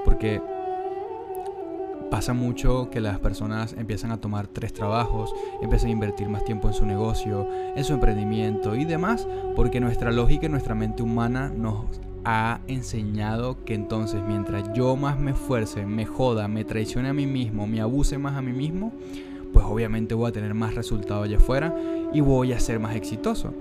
Porque 0.04 0.40
Pasa 2.10 2.32
mucho 2.34 2.88
que 2.90 3.00
las 3.00 3.18
personas 3.18 3.74
empiezan 3.76 4.12
a 4.12 4.20
tomar 4.20 4.46
tres 4.46 4.72
trabajos, 4.72 5.34
empiezan 5.60 5.88
a 5.88 5.92
invertir 5.92 6.28
más 6.28 6.44
tiempo 6.44 6.68
en 6.68 6.74
su 6.74 6.86
negocio, 6.86 7.48
en 7.74 7.82
su 7.82 7.94
emprendimiento 7.94 8.76
y 8.76 8.84
demás, 8.84 9.26
porque 9.56 9.80
nuestra 9.80 10.12
lógica 10.12 10.46
y 10.46 10.48
nuestra 10.48 10.76
mente 10.76 11.02
humana 11.02 11.52
nos 11.54 11.86
ha 12.24 12.60
enseñado 12.68 13.64
que 13.64 13.74
entonces 13.74 14.20
mientras 14.26 14.72
yo 14.72 14.96
más 14.96 15.18
me 15.18 15.32
esfuerce, 15.32 15.84
me 15.84 16.06
joda, 16.06 16.48
me 16.48 16.64
traicione 16.64 17.08
a 17.08 17.12
mí 17.12 17.26
mismo, 17.26 17.66
me 17.66 17.80
abuse 17.80 18.18
más 18.18 18.36
a 18.36 18.42
mí 18.42 18.52
mismo, 18.52 18.92
pues 19.52 19.64
obviamente 19.64 20.14
voy 20.14 20.28
a 20.28 20.32
tener 20.32 20.54
más 20.54 20.74
resultado 20.74 21.22
allá 21.22 21.38
afuera 21.38 21.74
y 22.12 22.20
voy 22.20 22.52
a 22.52 22.60
ser 22.60 22.78
más 22.78 22.94
exitoso. 22.94 23.52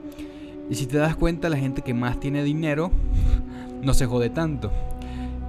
Y 0.70 0.76
si 0.76 0.88
te 0.88 0.98
das 0.98 1.16
cuenta, 1.16 1.50
la 1.50 1.58
gente 1.58 1.82
que 1.82 1.94
más 1.94 2.20
tiene 2.20 2.44
dinero 2.44 2.92
no 3.84 3.94
se 3.94 4.06
jode 4.06 4.30
tanto. 4.30 4.72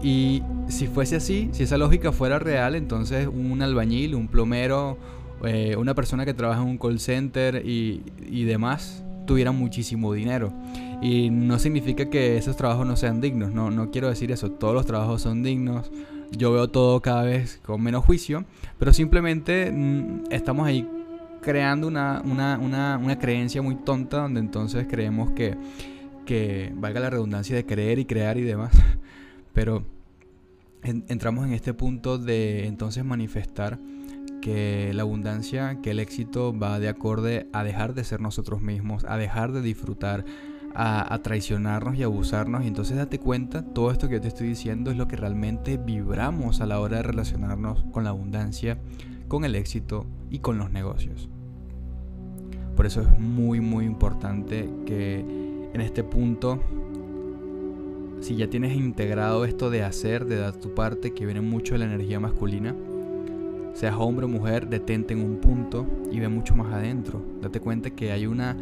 Y 0.07 0.45
si 0.69 0.87
fuese 0.87 1.17
así, 1.17 1.49
si 1.51 1.65
esa 1.65 1.77
lógica 1.77 2.13
fuera 2.13 2.39
real, 2.39 2.77
entonces 2.77 3.27
un 3.27 3.61
albañil, 3.61 4.15
un 4.15 4.29
plomero, 4.29 4.97
eh, 5.45 5.75
una 5.77 5.95
persona 5.97 6.25
que 6.25 6.33
trabaja 6.33 6.63
en 6.63 6.69
un 6.69 6.79
call 6.79 7.01
center 7.01 7.67
y, 7.67 8.05
y 8.25 8.45
demás 8.45 9.05
tuvieran 9.27 9.57
muchísimo 9.57 10.13
dinero. 10.13 10.53
Y 11.03 11.31
no 11.31 11.59
significa 11.59 12.09
que 12.09 12.37
esos 12.37 12.57
trabajos 12.57 12.87
no 12.87 12.95
sean 12.95 13.21
dignos, 13.21 13.53
no, 13.53 13.73
no 13.73 13.91
quiero 13.91 14.09
decir 14.09 14.31
eso, 14.31 14.49
todos 14.53 14.75
los 14.75 14.87
trabajos 14.87 15.23
son 15.23 15.43
dignos, 15.43 15.91
yo 16.31 16.53
veo 16.53 16.69
todo 16.69 17.03
cada 17.03 17.25
vez 17.25 17.61
con 17.67 17.83
menos 17.83 18.05
juicio, 18.05 18.45
pero 18.79 18.93
simplemente 18.93 19.73
mm, 19.73 20.27
estamos 20.31 20.69
ahí 20.69 20.89
creando 21.43 21.89
una, 21.89 22.23
una, 22.25 22.61
una, 22.63 22.97
una, 22.97 23.19
creencia 23.19 23.61
muy 23.61 23.75
tonta 23.75 24.19
donde 24.19 24.39
entonces 24.39 24.87
creemos 24.89 25.33
que, 25.33 25.57
que, 26.25 26.73
valga 26.77 27.01
la 27.01 27.11
redundancia 27.11 27.57
de 27.57 27.67
creer 27.67 27.99
y 27.99 28.05
crear 28.05 28.39
y 28.39 28.43
demás, 28.43 28.71
pero 29.53 29.96
entramos 30.89 31.47
en 31.47 31.53
este 31.53 31.75
punto 31.75 32.19
de 32.19 32.67
entonces 32.67 33.05
manifestar 33.05 33.79
que 34.41 34.93
la 34.95 35.03
abundancia, 35.03 35.81
que 35.83 35.91
el 35.91 35.99
éxito 35.99 36.57
va 36.57 36.79
de 36.79 36.89
acorde 36.89 37.49
a 37.53 37.65
dejar 37.65 37.95
de 37.95 38.05
ser 38.05 38.21
nosotros 38.21 38.63
mismos, 38.63 39.05
a 39.05 39.17
dejar 39.17 39.53
de 39.53 39.63
disfrutar, 39.63 40.25
a, 40.75 41.19
traicionarnos 41.23 41.97
y 41.97 42.03
abusarnos. 42.03 42.65
Y 42.65 42.69
entonces 42.69 42.97
date 42.97 43.19
cuenta, 43.19 43.63
todo 43.63 43.91
esto 43.91 44.09
que 44.09 44.15
yo 44.15 44.21
te 44.21 44.29
estoy 44.29 44.49
diciendo 44.49 44.91
es 44.91 44.97
lo 44.97 45.09
que 45.09 45.17
realmente 45.17 45.79
vibramos 45.79 46.61
a 46.61 46.67
la 46.67 46.81
hora 46.81 46.99
de 46.99 47.03
relacionarnos 47.03 47.85
con 47.93 48.05
la 48.05 48.11
abundancia, 48.11 48.79
con 49.27 49.45
el 49.45 49.55
éxito 49.55 50.07
y 50.31 50.41
con 50.41 50.59
los 50.59 50.71
negocios. 50.71 51.29
Por 52.77 52.85
eso 52.85 53.01
es 53.01 53.19
muy 53.19 53.61
muy 53.61 53.87
importante 53.87 54.71
que 54.85 55.25
en 55.73 55.81
este 55.81 56.05
punto 56.05 56.61
si 58.21 58.37
ya 58.37 58.49
tienes 58.49 58.77
integrado 58.77 59.45
esto 59.45 59.71
de 59.71 59.83
hacer, 59.83 60.27
de 60.27 60.37
dar 60.37 60.57
tu 60.57 60.75
parte, 60.75 61.13
que 61.13 61.25
viene 61.25 61.41
mucho 61.41 61.75
de 61.75 61.79
la 61.79 61.85
energía 61.87 62.21
masculina, 62.21 62.75
seas 63.75 63.95
hombre 63.99 64.25
o 64.25 64.29
mujer, 64.29 64.69
detente 64.69 65.13
en 65.15 65.21
un 65.21 65.37
punto 65.37 65.87
y 66.11 66.19
ve 66.19 66.29
mucho 66.29 66.57
más 66.57 66.73
adentro. 66.73 67.23
Date 67.43 67.61
cuenta 67.61 67.91
que 67.91 68.11
hay 68.11 68.27
una, 68.27 68.57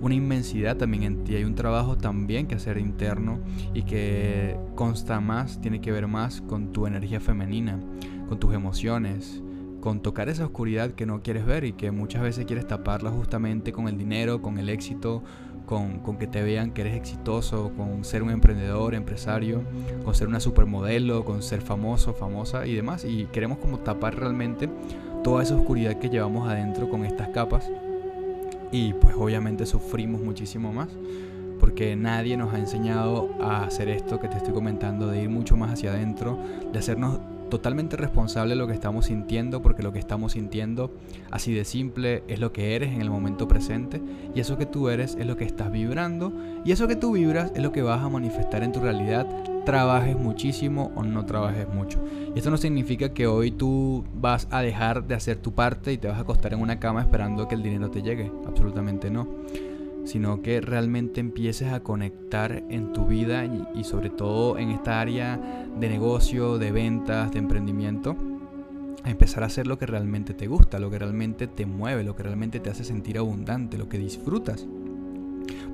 una 0.00 0.14
inmensidad 0.14 0.76
también 0.76 1.04
en 1.04 1.24
ti, 1.24 1.36
hay 1.36 1.44
un 1.44 1.54
trabajo 1.54 1.96
también 1.96 2.46
que 2.46 2.56
hacer 2.56 2.78
interno 2.78 3.38
y 3.72 3.82
que 3.84 4.56
consta 4.74 5.20
más, 5.20 5.60
tiene 5.60 5.80
que 5.80 5.92
ver 5.92 6.08
más 6.08 6.40
con 6.40 6.72
tu 6.72 6.86
energía 6.86 7.20
femenina, 7.20 7.78
con 8.28 8.40
tus 8.40 8.52
emociones, 8.52 9.42
con 9.80 10.00
tocar 10.00 10.28
esa 10.28 10.44
oscuridad 10.44 10.92
que 10.92 11.06
no 11.06 11.22
quieres 11.22 11.44
ver 11.44 11.64
y 11.64 11.72
que 11.72 11.90
muchas 11.90 12.22
veces 12.22 12.44
quieres 12.44 12.66
taparla 12.66 13.10
justamente 13.10 13.72
con 13.72 13.88
el 13.88 13.98
dinero, 13.98 14.42
con 14.42 14.58
el 14.58 14.68
éxito, 14.68 15.22
con, 15.66 16.00
que 16.18 16.26
te 16.26 16.42
vean 16.42 16.70
que 16.70 16.82
eres 16.82 16.94
exitoso, 16.94 17.72
con 17.76 18.04
ser 18.04 18.22
un 18.22 18.30
emprendedor, 18.30 18.94
empresario, 18.94 19.62
con 20.04 20.14
ser 20.14 20.28
una 20.28 20.40
supermodelo, 20.40 21.24
con 21.24 21.42
ser 21.42 21.62
famoso, 21.62 22.14
famosa 22.14 22.66
y 22.66 22.74
demás. 22.74 23.04
Y 23.04 23.26
queremos 23.26 23.58
como 23.58 23.78
tapar 23.78 24.16
realmente 24.16 24.68
toda 25.22 25.42
esa 25.42 25.56
oscuridad 25.56 25.98
que 25.98 26.08
llevamos 26.08 26.48
adentro 26.48 26.88
con 26.88 27.04
estas 27.04 27.28
capas. 27.28 27.70
Y 28.70 28.94
pues 28.94 29.14
obviamente 29.16 29.66
sufrimos 29.66 30.20
muchísimo 30.20 30.72
más 30.72 30.88
porque 31.62 31.94
nadie 31.94 32.36
nos 32.36 32.52
ha 32.52 32.58
enseñado 32.58 33.30
a 33.40 33.62
hacer 33.62 33.88
esto 33.88 34.18
que 34.18 34.26
te 34.26 34.36
estoy 34.36 34.52
comentando, 34.52 35.06
de 35.06 35.22
ir 35.22 35.30
mucho 35.30 35.56
más 35.56 35.70
hacia 35.70 35.92
adentro, 35.92 36.36
de 36.72 36.76
hacernos 36.76 37.20
totalmente 37.52 37.98
responsable 37.98 38.54
de 38.54 38.56
lo 38.56 38.66
que 38.66 38.72
estamos 38.72 39.04
sintiendo, 39.04 39.60
porque 39.60 39.82
lo 39.82 39.92
que 39.92 39.98
estamos 39.98 40.32
sintiendo, 40.32 40.90
así 41.30 41.52
de 41.52 41.66
simple, 41.66 42.22
es 42.26 42.40
lo 42.40 42.50
que 42.50 42.74
eres 42.74 42.94
en 42.94 43.02
el 43.02 43.10
momento 43.10 43.46
presente, 43.46 44.00
y 44.34 44.40
eso 44.40 44.56
que 44.56 44.64
tú 44.64 44.88
eres 44.88 45.16
es 45.16 45.26
lo 45.26 45.36
que 45.36 45.44
estás 45.44 45.70
vibrando, 45.70 46.32
y 46.64 46.72
eso 46.72 46.88
que 46.88 46.96
tú 46.96 47.12
vibras 47.12 47.52
es 47.54 47.62
lo 47.62 47.70
que 47.70 47.82
vas 47.82 48.02
a 48.02 48.08
manifestar 48.08 48.62
en 48.62 48.72
tu 48.72 48.80
realidad, 48.80 49.26
trabajes 49.66 50.18
muchísimo 50.18 50.92
o 50.96 51.02
no 51.02 51.26
trabajes 51.26 51.68
mucho. 51.68 52.02
Y 52.34 52.38
esto 52.38 52.50
no 52.50 52.56
significa 52.56 53.12
que 53.12 53.26
hoy 53.26 53.50
tú 53.50 54.02
vas 54.14 54.48
a 54.50 54.62
dejar 54.62 55.06
de 55.06 55.14
hacer 55.14 55.36
tu 55.36 55.52
parte 55.52 55.92
y 55.92 55.98
te 55.98 56.08
vas 56.08 56.16
a 56.16 56.22
acostar 56.22 56.54
en 56.54 56.60
una 56.62 56.80
cama 56.80 57.02
esperando 57.02 57.48
que 57.48 57.54
el 57.54 57.62
dinero 57.62 57.90
te 57.90 58.00
llegue, 58.00 58.32
absolutamente 58.46 59.10
no 59.10 59.28
sino 60.04 60.42
que 60.42 60.60
realmente 60.60 61.20
empieces 61.20 61.72
a 61.72 61.80
conectar 61.80 62.64
en 62.68 62.92
tu 62.92 63.06
vida 63.06 63.44
y, 63.44 63.84
sobre 63.84 64.10
todo 64.10 64.58
en 64.58 64.70
esta 64.70 65.00
área 65.00 65.66
de 65.78 65.88
negocio, 65.88 66.58
de 66.58 66.72
ventas, 66.72 67.32
de 67.32 67.38
emprendimiento, 67.38 68.16
a 69.04 69.10
empezar 69.10 69.42
a 69.42 69.46
hacer 69.46 69.66
lo 69.66 69.78
que 69.78 69.86
realmente 69.86 70.34
te 70.34 70.46
gusta, 70.46 70.78
lo 70.78 70.90
que 70.90 70.98
realmente 70.98 71.46
te 71.46 71.66
mueve, 71.66 72.04
lo 72.04 72.14
que 72.14 72.22
realmente 72.22 72.60
te 72.60 72.70
hace 72.70 72.84
sentir 72.84 73.18
abundante, 73.18 73.78
lo 73.78 73.88
que 73.88 73.98
disfrutas. 73.98 74.66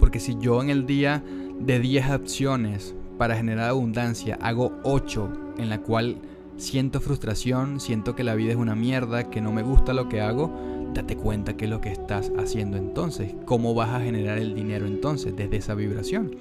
Porque 0.00 0.20
si 0.20 0.36
yo 0.38 0.62
en 0.62 0.70
el 0.70 0.86
día 0.86 1.22
de 1.58 1.80
10 1.80 2.06
acciones 2.10 2.94
para 3.18 3.36
generar 3.36 3.68
abundancia 3.68 4.38
hago 4.40 4.72
8 4.84 5.54
en 5.58 5.68
la 5.68 5.80
cual 5.80 6.18
siento 6.56 7.00
frustración, 7.00 7.80
siento 7.80 8.14
que 8.14 8.24
la 8.24 8.34
vida 8.34 8.52
es 8.52 8.56
una 8.56 8.74
mierda, 8.74 9.30
que 9.30 9.40
no 9.40 9.52
me 9.52 9.62
gusta 9.62 9.92
lo 9.92 10.08
que 10.08 10.20
hago, 10.20 10.52
date 10.98 11.16
cuenta 11.16 11.56
qué 11.56 11.66
es 11.66 11.70
lo 11.70 11.80
que 11.80 11.92
estás 11.92 12.32
haciendo 12.38 12.76
entonces, 12.76 13.32
cómo 13.44 13.72
vas 13.72 13.90
a 13.90 14.00
generar 14.00 14.38
el 14.38 14.56
dinero 14.56 14.84
entonces 14.84 15.36
desde 15.36 15.58
esa 15.58 15.74
vibración. 15.74 16.34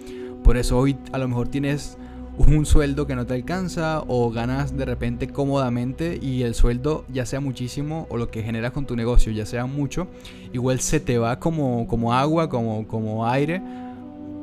Por 0.44 0.58
eso 0.58 0.80
hoy 0.80 0.98
a 1.12 1.20
lo 1.20 1.28
mejor 1.28 1.48
tienes 1.48 1.96
un 2.40 2.66
sueldo 2.66 3.06
que 3.06 3.16
no 3.16 3.28
te 3.28 3.36
alcanza 3.36 4.04
o 4.08 4.32
ganas 4.32 4.76
de 4.76 4.86
repente 4.86 5.28
cómodamente 5.28 6.18
y 6.20 6.42
el 6.42 6.56
sueldo 6.56 7.06
ya 7.14 7.28
sea 7.28 7.40
muchísimo 7.40 8.08
o 8.10 8.18
lo 8.18 8.32
que 8.32 8.42
generas 8.42 8.72
con 8.72 8.88
tu 8.88 8.96
negocio 8.96 9.32
ya 9.32 9.46
sea 9.46 9.68
mucho, 9.68 10.08
igual 10.54 10.80
se 10.80 11.00
te 11.00 11.20
va 11.20 11.40
como, 11.40 11.88
como 11.88 12.14
agua, 12.14 12.50
como, 12.50 12.88
como 12.88 13.28
aire 13.28 13.62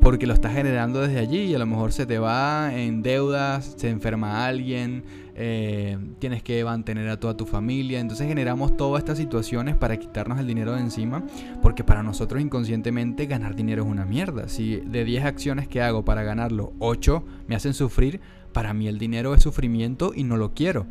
porque 0.04 0.26
lo 0.26 0.34
estás 0.34 0.52
generando 0.52 1.00
desde 1.00 1.18
allí 1.18 1.44
y 1.44 1.54
a 1.54 1.58
lo 1.58 1.64
mejor 1.64 1.90
se 1.90 2.04
te 2.04 2.18
va 2.18 2.74
en 2.74 3.02
deudas, 3.02 3.72
se 3.78 3.88
enferma 3.88 4.44
alguien, 4.44 5.02
eh, 5.34 5.96
tienes 6.18 6.42
que 6.42 6.62
mantener 6.62 7.08
a 7.08 7.18
toda 7.18 7.38
tu 7.38 7.46
familia. 7.46 8.00
Entonces 8.00 8.28
generamos 8.28 8.76
todas 8.76 8.98
estas 9.00 9.16
situaciones 9.16 9.76
para 9.76 9.96
quitarnos 9.96 10.38
el 10.38 10.46
dinero 10.46 10.74
de 10.74 10.80
encima, 10.80 11.24
porque 11.62 11.84
para 11.84 12.02
nosotros 12.02 12.42
inconscientemente 12.42 13.24
ganar 13.24 13.56
dinero 13.56 13.84
es 13.84 13.88
una 13.88 14.04
mierda. 14.04 14.46
Si 14.48 14.76
de 14.76 15.06
10 15.06 15.24
acciones 15.24 15.68
que 15.68 15.80
hago 15.80 16.04
para 16.04 16.22
ganarlo, 16.22 16.74
8 16.80 17.24
me 17.48 17.56
hacen 17.56 17.72
sufrir, 17.72 18.20
para 18.52 18.74
mí 18.74 18.88
el 18.88 18.98
dinero 18.98 19.34
es 19.34 19.42
sufrimiento 19.42 20.12
y 20.14 20.24
no 20.24 20.36
lo 20.36 20.52
quiero. 20.52 20.84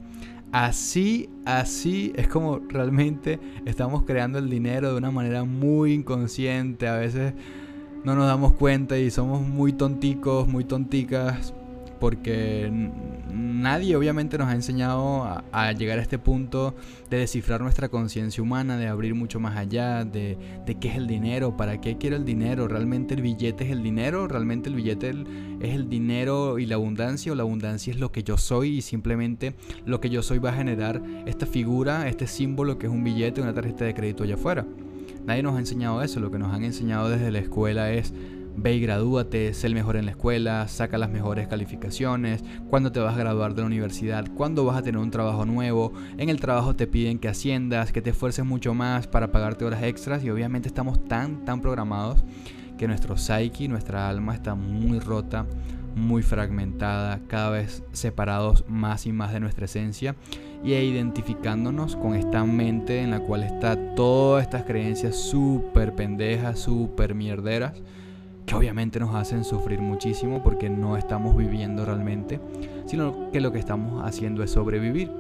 así, 0.52 1.30
así 1.46 2.14
es 2.16 2.28
como 2.28 2.62
realmente 2.68 3.40
estamos 3.66 4.06
creando 4.06 4.40
el 4.40 4.50
dinero 4.50 4.92
de 4.92 4.98
una 4.98 5.12
manera 5.12 5.44
muy 5.44 5.94
inconsciente. 5.94 6.88
A 6.88 6.96
veces 6.96 7.34
no 8.04 8.16
nos 8.16 8.28
damos 8.28 8.54
cuenta 8.54 8.98
y 8.98 9.10
somos 9.12 9.42
muy 9.42 9.74
tonticos, 9.74 10.48
muy 10.48 10.64
tonticas 10.64 11.54
porque 12.04 12.70
nadie 13.32 13.96
obviamente 13.96 14.38
nos 14.38 14.50
ha 14.50 14.56
enseñado 14.56 15.24
a, 15.24 15.72
llegar 15.72 16.00
a 16.00 16.02
este 16.02 16.20
punto 16.20 16.76
de 17.10 17.20
descifrar 17.20 17.62
nuestra 17.62 17.88
conciencia 17.88 18.44
humana, 18.44 18.76
de 18.76 18.88
abrir 18.88 19.16
mucho 19.16 19.40
más 19.40 19.56
allá, 19.56 20.04
de, 20.04 20.38
qué 20.82 20.90
es 20.90 20.98
el 20.98 21.08
dinero, 21.08 21.56
para 21.56 21.80
qué 21.80 21.98
quiero 21.98 22.18
el 22.18 22.26
dinero, 22.26 22.68
realmente 22.68 23.14
el 23.14 23.22
billete 23.22 23.64
es 23.64 23.72
el 23.72 23.84
dinero, 23.84 24.28
realmente 24.28 24.68
el 24.68 24.76
billete 24.76 25.12
es 25.62 25.74
el 25.74 25.88
dinero 25.88 26.60
y 26.60 26.66
la 26.66 26.76
abundancia 26.76 27.32
o 27.32 27.36
la 27.36 27.44
abundancia 27.44 27.94
es 27.94 28.02
lo 28.02 28.12
que 28.12 28.22
yo 28.24 28.38
soy 28.38 28.80
y 28.80 28.82
simplemente 28.82 29.56
lo 29.86 30.02
que 30.02 30.10
yo 30.10 30.22
soy 30.24 30.40
va 30.40 30.50
a 30.50 30.56
generar 30.56 31.02
esta 31.26 31.46
figura, 31.46 32.10
este 32.10 32.28
símbolo 32.28 32.78
que 32.78 32.88
es 32.88 32.92
un 32.92 33.06
billete, 33.06 33.40
una 33.40 33.54
tarjeta 33.54 33.86
de 33.86 33.94
crédito 33.94 34.26
allá 34.26 34.36
afuera. 34.36 34.66
Nadie 35.26 35.44
nos 35.44 35.56
ha 35.56 35.60
enseñado 35.60 36.02
eso, 36.02 36.20
lo 36.20 36.32
que 36.32 36.40
nos 36.40 36.54
han 36.54 36.64
enseñado 36.64 37.10
desde 37.10 37.32
la 37.32 37.40
escuela 37.40 37.92
es 37.92 38.14
Ve 38.56 38.76
y 38.76 38.80
gradúate, 38.82 39.52
sé 39.56 39.66
el 39.66 39.74
mejor 39.74 39.96
en 39.96 40.06
la 40.06 40.12
escuela, 40.12 40.68
saca 40.68 41.00
las 41.00 41.10
mejores 41.10 41.48
calificaciones, 41.48 42.44
cuándo 42.70 42.92
te 42.92 43.00
vas 43.00 43.16
a 43.16 43.18
graduar 43.18 43.56
de 43.56 43.62
la 43.62 43.68
universidad, 43.68 44.28
cuándo 44.36 44.64
vas 44.64 44.78
a 44.78 44.84
tener 44.84 45.02
un 45.02 45.10
trabajo 45.10 45.44
nuevo, 45.44 45.92
en 46.18 46.30
el 46.30 46.40
trabajo 46.40 46.76
te 46.76 46.86
piden 46.86 47.18
que 47.18 47.30
asciendas, 47.30 47.92
que 47.92 48.04
te 48.04 48.12
esfuerces 48.12 48.46
mucho 48.46 48.76
más 48.76 49.08
para 49.08 49.32
pagarte 49.32 49.66
horas 49.66 49.82
extras. 49.82 50.24
Y 50.24 50.30
obviamente 50.30 50.68
estamos 50.68 51.04
tan, 51.06 51.46
tan 51.46 51.62
programados 51.62 52.24
que 52.78 52.88
nuestro 52.88 53.18
psyche, 53.18 53.68
nuestra 53.68 54.08
alma 54.08 54.36
está 54.36 54.54
muy 54.54 55.00
rota, 55.00 55.48
muy 55.96 56.22
fragmentada, 56.24 57.20
cada 57.28 57.50
vez 57.52 57.84
separados 57.92 58.66
más 58.68 59.06
y 59.06 59.12
más 59.12 59.34
de 59.34 59.40
nuestra 59.40 59.66
esencia 59.66 60.16
y 60.64 60.74
identificándonos 60.74 61.96
con 61.96 62.16
esta 62.16 62.44
mente 62.46 63.02
en 63.02 63.12
la 63.12 63.20
cual 63.20 63.44
está 63.44 63.96
todas 63.96 64.44
estas 64.44 64.64
creencias 64.64 65.16
súper 65.16 65.94
pendejas, 65.94 66.60
súper 66.60 67.16
mierderas 67.16 67.74
que 68.46 68.56
obviamente 68.56 69.00
nos 69.00 69.16
hacen 69.16 69.44
sufrir 69.44 69.80
muchísimo 69.80 70.44
porque 70.44 70.70
no 70.70 70.98
estamos 70.98 71.36
viviendo 71.36 71.86
realmente, 71.86 72.40
sino 72.86 73.32
que 73.32 73.42
lo 73.42 73.52
que 73.52 73.60
estamos 73.60 74.04
haciendo 74.06 74.44
es 74.44 74.52
sobrevivir. 74.52 75.12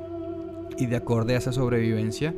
Y 0.77 0.87
de 0.87 0.95
acorde 0.95 1.35
a 1.35 1.37
esa 1.37 1.51
sobrevivencia, 1.51 2.33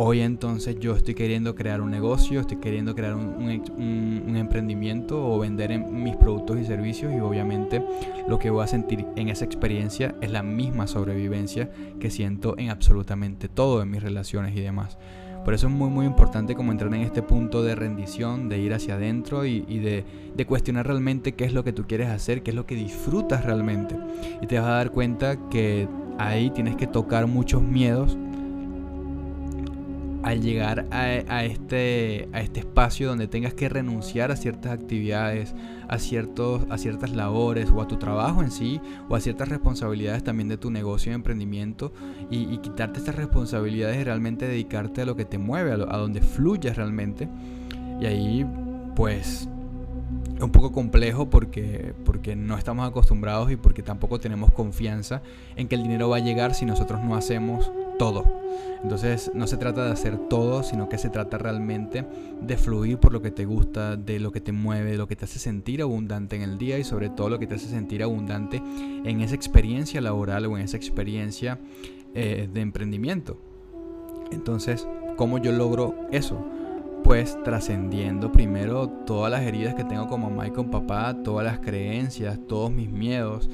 hoy 0.00 0.20
entonces 0.20 0.78
yo 0.78 0.94
estoy 0.94 1.16
queriendo 1.16 1.56
crear 1.56 1.80
un 1.80 1.90
negocio, 1.90 2.38
estoy 2.38 2.58
queriendo 2.58 2.94
crear 2.94 3.16
un, 3.16 4.36
emprendimiento 4.36 5.28
o 5.28 5.40
vender 5.40 5.76
mis 5.76 6.14
productos 6.14 6.60
y 6.60 6.64
servicios 6.64 7.12
y 7.12 7.18
obviamente 7.18 7.84
lo 8.28 8.38
que 8.38 8.48
voy 8.50 8.62
a 8.62 8.68
sentir 8.68 9.04
en 9.16 9.28
esa 9.28 9.44
experiencia 9.44 10.14
es 10.20 10.30
la 10.30 10.44
misma 10.44 10.86
sobrevivencia 10.86 11.68
que 11.98 12.10
siento 12.10 12.56
en 12.58 12.70
absolutamente 12.70 13.48
todo 13.48 13.82
en 13.82 13.90
mis 13.90 14.00
relaciones 14.00 14.56
y 14.56 14.60
demás. 14.60 14.98
Por 15.44 15.54
eso 15.54 15.66
es 15.66 15.72
muy 15.72 15.90
muy 15.90 16.06
importante 16.06 16.54
como 16.54 16.70
entrar 16.70 16.94
en 16.94 17.02
este 17.02 17.22
punto 17.22 17.64
de 17.64 17.74
rendición, 17.74 18.48
de 18.48 18.58
ir 18.60 18.74
hacia 18.74 18.94
adentro 18.94 19.46
y, 19.46 19.62
de, 19.62 20.04
cuestionar 20.46 20.86
realmente 20.86 21.32
qué 21.32 21.44
es 21.44 21.52
lo 21.52 21.64
que 21.64 21.72
tú 21.72 21.86
quieres 21.88 22.08
hacer, 22.08 22.44
qué 22.44 22.52
es 22.52 22.54
lo 22.54 22.66
que 22.66 22.76
disfrutas 22.76 23.44
realmente. 23.44 23.96
Y 24.40 24.46
te 24.46 24.60
vas 24.60 24.68
a 24.68 24.74
dar 24.74 24.92
cuenta 24.92 25.48
que 25.48 25.88
ahí 26.18 26.50
tienes 26.50 26.76
que 26.76 26.86
tocar 26.86 27.26
muchos 27.26 27.62
miedos 27.62 28.16
al 30.22 30.42
llegar 30.42 30.86
a, 30.90 31.44
este, 31.44 32.28
a 32.32 32.40
este 32.40 32.60
espacio 32.60 33.08
donde 33.08 33.28
tengas 33.28 33.54
que 33.54 33.68
renunciar 33.68 34.30
a 34.30 34.36
ciertas 34.36 34.72
actividades, 34.72 35.54
a, 35.88 35.98
ciertos, 35.98 36.66
a 36.70 36.78
ciertas 36.78 37.10
labores 37.10 37.70
o 37.70 37.80
a 37.80 37.88
tu 37.88 37.96
trabajo 37.96 38.42
en 38.42 38.50
sí, 38.50 38.80
o 39.08 39.14
a 39.14 39.20
ciertas 39.20 39.48
responsabilidades 39.48 40.24
también 40.24 40.48
de 40.48 40.56
tu 40.56 40.70
negocio 40.70 41.12
y 41.12 41.14
emprendimiento, 41.14 41.92
y, 42.30 42.58
quitarte 42.58 42.98
estas 42.98 43.14
responsabilidades 43.14 44.00
y 44.00 44.04
realmente 44.04 44.48
dedicarte 44.48 45.02
a 45.02 45.06
lo 45.06 45.16
que 45.16 45.24
te 45.24 45.38
mueve, 45.38 45.72
a, 45.72 45.74
a 45.74 45.98
donde 45.98 46.20
fluyas 46.20 46.76
realmente. 46.76 47.28
Y 48.00 48.06
ahí, 48.06 48.46
pues, 48.96 49.48
es 50.36 50.42
un 50.44 50.50
poco 50.50 50.72
complejo 50.72 51.30
porque, 51.30 51.94
porque 52.04 52.36
no 52.36 52.56
estamos 52.56 52.88
acostumbrados 52.88 53.50
y 53.50 53.56
porque 53.56 53.82
tampoco 53.82 54.20
tenemos 54.20 54.52
confianza 54.52 55.20
en 55.56 55.66
que 55.66 55.74
el 55.74 55.82
dinero 55.82 56.08
va 56.08 56.16
a 56.16 56.20
llegar 56.20 56.54
si 56.54 56.64
nosotros 56.64 57.02
no 57.02 57.16
hacemos 57.16 57.70
todo. 57.98 58.24
Entonces 58.82 59.32
no 59.34 59.46
se 59.46 59.56
trata 59.56 59.84
de 59.84 59.92
hacer 59.92 60.16
todo, 60.28 60.62
sino 60.62 60.88
que 60.88 60.98
se 60.98 61.10
trata 61.10 61.36
realmente 61.36 62.04
de 62.40 62.56
fluir 62.56 62.98
por 62.98 63.12
lo 63.12 63.20
que 63.20 63.30
te 63.30 63.44
gusta, 63.44 63.96
de 63.96 64.20
lo 64.20 64.30
que 64.30 64.40
te 64.40 64.52
mueve, 64.52 64.92
de 64.92 64.96
lo 64.96 65.08
que 65.08 65.16
te 65.16 65.24
hace 65.24 65.38
sentir 65.38 65.82
abundante 65.82 66.36
en 66.36 66.42
el 66.42 66.58
día 66.58 66.78
y 66.78 66.84
sobre 66.84 67.10
todo 67.10 67.28
lo 67.28 67.38
que 67.38 67.46
te 67.46 67.56
hace 67.56 67.66
sentir 67.66 68.02
abundante 68.02 68.62
en 69.04 69.20
esa 69.20 69.34
experiencia 69.34 70.00
laboral 70.00 70.46
o 70.46 70.56
en 70.56 70.64
esa 70.64 70.76
experiencia 70.76 71.58
eh, 72.14 72.48
de 72.52 72.60
emprendimiento. 72.60 73.36
Entonces, 74.30 74.86
¿cómo 75.16 75.38
yo 75.38 75.52
logro 75.52 75.94
eso? 76.12 76.44
Pues 77.02 77.36
trascendiendo 77.42 78.30
primero 78.30 78.88
todas 78.88 79.30
las 79.30 79.42
heridas 79.42 79.74
que 79.74 79.84
tengo 79.84 80.06
como 80.08 80.30
mamá 80.30 80.48
y 80.48 80.50
con 80.50 80.70
papá, 80.70 81.16
todas 81.24 81.44
las 81.44 81.58
creencias, 81.60 82.38
todos 82.46 82.70
mis 82.70 82.90
miedos, 82.90 83.48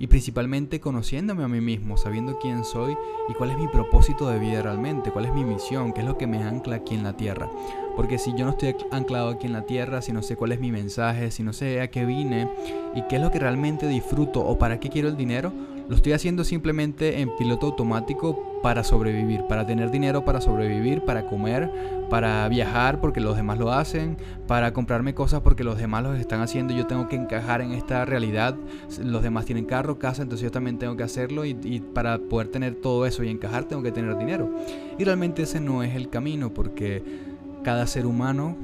y 0.00 0.06
principalmente 0.06 0.80
conociéndome 0.80 1.44
a 1.44 1.48
mí 1.48 1.60
mismo, 1.60 1.98
sabiendo 1.98 2.38
quién 2.38 2.64
soy 2.64 2.96
y 3.28 3.34
cuál 3.34 3.50
es 3.50 3.58
mi 3.58 3.68
propósito 3.68 4.30
de 4.30 4.38
vida 4.38 4.62
realmente, 4.62 5.10
cuál 5.10 5.26
es 5.26 5.34
mi 5.34 5.44
misión, 5.44 5.92
qué 5.92 6.00
es 6.00 6.06
lo 6.06 6.16
que 6.16 6.26
me 6.26 6.42
ancla 6.42 6.76
aquí 6.76 6.94
en 6.94 7.02
la 7.02 7.18
tierra. 7.18 7.50
Porque 7.96 8.18
si 8.18 8.32
yo 8.34 8.46
no 8.46 8.52
estoy 8.52 8.74
anclado 8.90 9.28
aquí 9.28 9.46
en 9.46 9.52
la 9.52 9.66
tierra, 9.66 10.00
si 10.00 10.12
no 10.12 10.22
sé 10.22 10.36
cuál 10.36 10.52
es 10.52 10.60
mi 10.60 10.72
mensaje, 10.72 11.30
si 11.30 11.42
no 11.42 11.52
sé 11.52 11.82
a 11.82 11.90
qué 11.90 12.06
vine 12.06 12.48
y 12.94 13.02
qué 13.08 13.16
es 13.16 13.22
lo 13.22 13.30
que 13.30 13.40
realmente 13.40 13.86
disfruto 13.88 14.40
o 14.40 14.58
para 14.58 14.80
qué 14.80 14.88
quiero 14.88 15.08
el 15.08 15.18
dinero, 15.18 15.52
lo 15.90 15.96
estoy 15.96 16.12
haciendo 16.12 16.44
simplemente 16.44 17.20
en 17.20 17.36
piloto 17.36 17.66
automático 17.66 18.60
para 18.62 18.84
sobrevivir, 18.84 19.42
para 19.48 19.66
tener 19.66 19.90
dinero 19.90 20.24
para 20.24 20.40
sobrevivir, 20.40 21.02
para 21.02 21.26
comer, 21.26 21.68
para 22.08 22.48
viajar 22.48 23.00
porque 23.00 23.18
los 23.18 23.34
demás 23.34 23.58
lo 23.58 23.72
hacen, 23.72 24.16
para 24.46 24.72
comprarme 24.72 25.14
cosas 25.14 25.40
porque 25.40 25.64
los 25.64 25.78
demás 25.78 26.04
lo 26.04 26.14
están 26.14 26.42
haciendo 26.42 26.72
yo 26.72 26.86
tengo 26.86 27.08
que 27.08 27.16
encajar 27.16 27.60
en 27.60 27.72
esta 27.72 28.04
realidad. 28.04 28.54
Los 29.02 29.24
demás 29.24 29.46
tienen 29.46 29.64
carro, 29.64 29.98
casa, 29.98 30.22
entonces 30.22 30.44
yo 30.44 30.52
también 30.52 30.78
tengo 30.78 30.96
que 30.96 31.02
hacerlo 31.02 31.44
y, 31.44 31.56
y 31.64 31.80
para 31.80 32.18
poder 32.18 32.46
tener 32.46 32.76
todo 32.76 33.04
eso 33.04 33.24
y 33.24 33.28
encajar 33.28 33.64
tengo 33.64 33.82
que 33.82 33.90
tener 33.90 34.16
dinero. 34.16 34.48
Y 34.96 35.02
realmente 35.02 35.42
ese 35.42 35.60
no 35.60 35.82
es 35.82 35.96
el 35.96 36.08
camino 36.08 36.54
porque 36.54 37.02
cada 37.62 37.86
ser 37.86 38.06
humano 38.06 38.56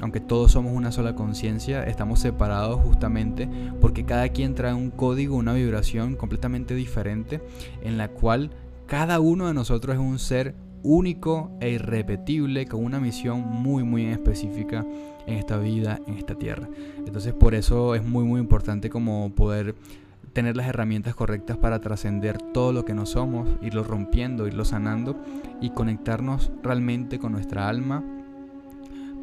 aunque 0.00 0.20
todos 0.20 0.52
somos 0.52 0.72
una 0.72 0.92
sola 0.92 1.14
conciencia, 1.14 1.84
estamos 1.84 2.20
separados 2.20 2.80
justamente 2.82 3.48
porque 3.80 4.04
cada 4.04 4.28
quien 4.28 4.54
trae 4.54 4.74
un 4.74 4.90
código, 4.90 5.36
una 5.36 5.52
vibración 5.52 6.16
completamente 6.16 6.74
diferente 6.74 7.40
en 7.82 7.96
la 7.96 8.08
cual 8.08 8.50
cada 8.86 9.20
uno 9.20 9.46
de 9.46 9.54
nosotros 9.54 9.94
es 9.94 10.00
un 10.00 10.18
ser 10.18 10.54
único 10.82 11.50
e 11.60 11.70
irrepetible 11.70 12.66
con 12.66 12.84
una 12.84 13.00
misión 13.00 13.40
muy 13.40 13.82
muy 13.82 14.04
específica 14.06 14.84
en 15.26 15.38
esta 15.38 15.56
vida, 15.56 15.98
en 16.06 16.18
esta 16.18 16.34
tierra. 16.34 16.68
Entonces 17.06 17.32
por 17.32 17.54
eso 17.54 17.94
es 17.94 18.04
muy 18.04 18.24
muy 18.24 18.40
importante 18.40 18.90
como 18.90 19.34
poder 19.34 19.74
tener 20.34 20.56
las 20.56 20.66
herramientas 20.66 21.14
correctas 21.14 21.56
para 21.56 21.80
trascender 21.80 22.36
todo 22.52 22.72
lo 22.72 22.84
que 22.84 22.92
no 22.92 23.06
somos, 23.06 23.48
irlo 23.62 23.84
rompiendo, 23.84 24.46
irlo 24.46 24.64
sanando 24.64 25.16
y 25.62 25.70
conectarnos 25.70 26.50
realmente 26.62 27.18
con 27.18 27.32
nuestra 27.32 27.68
alma, 27.68 28.04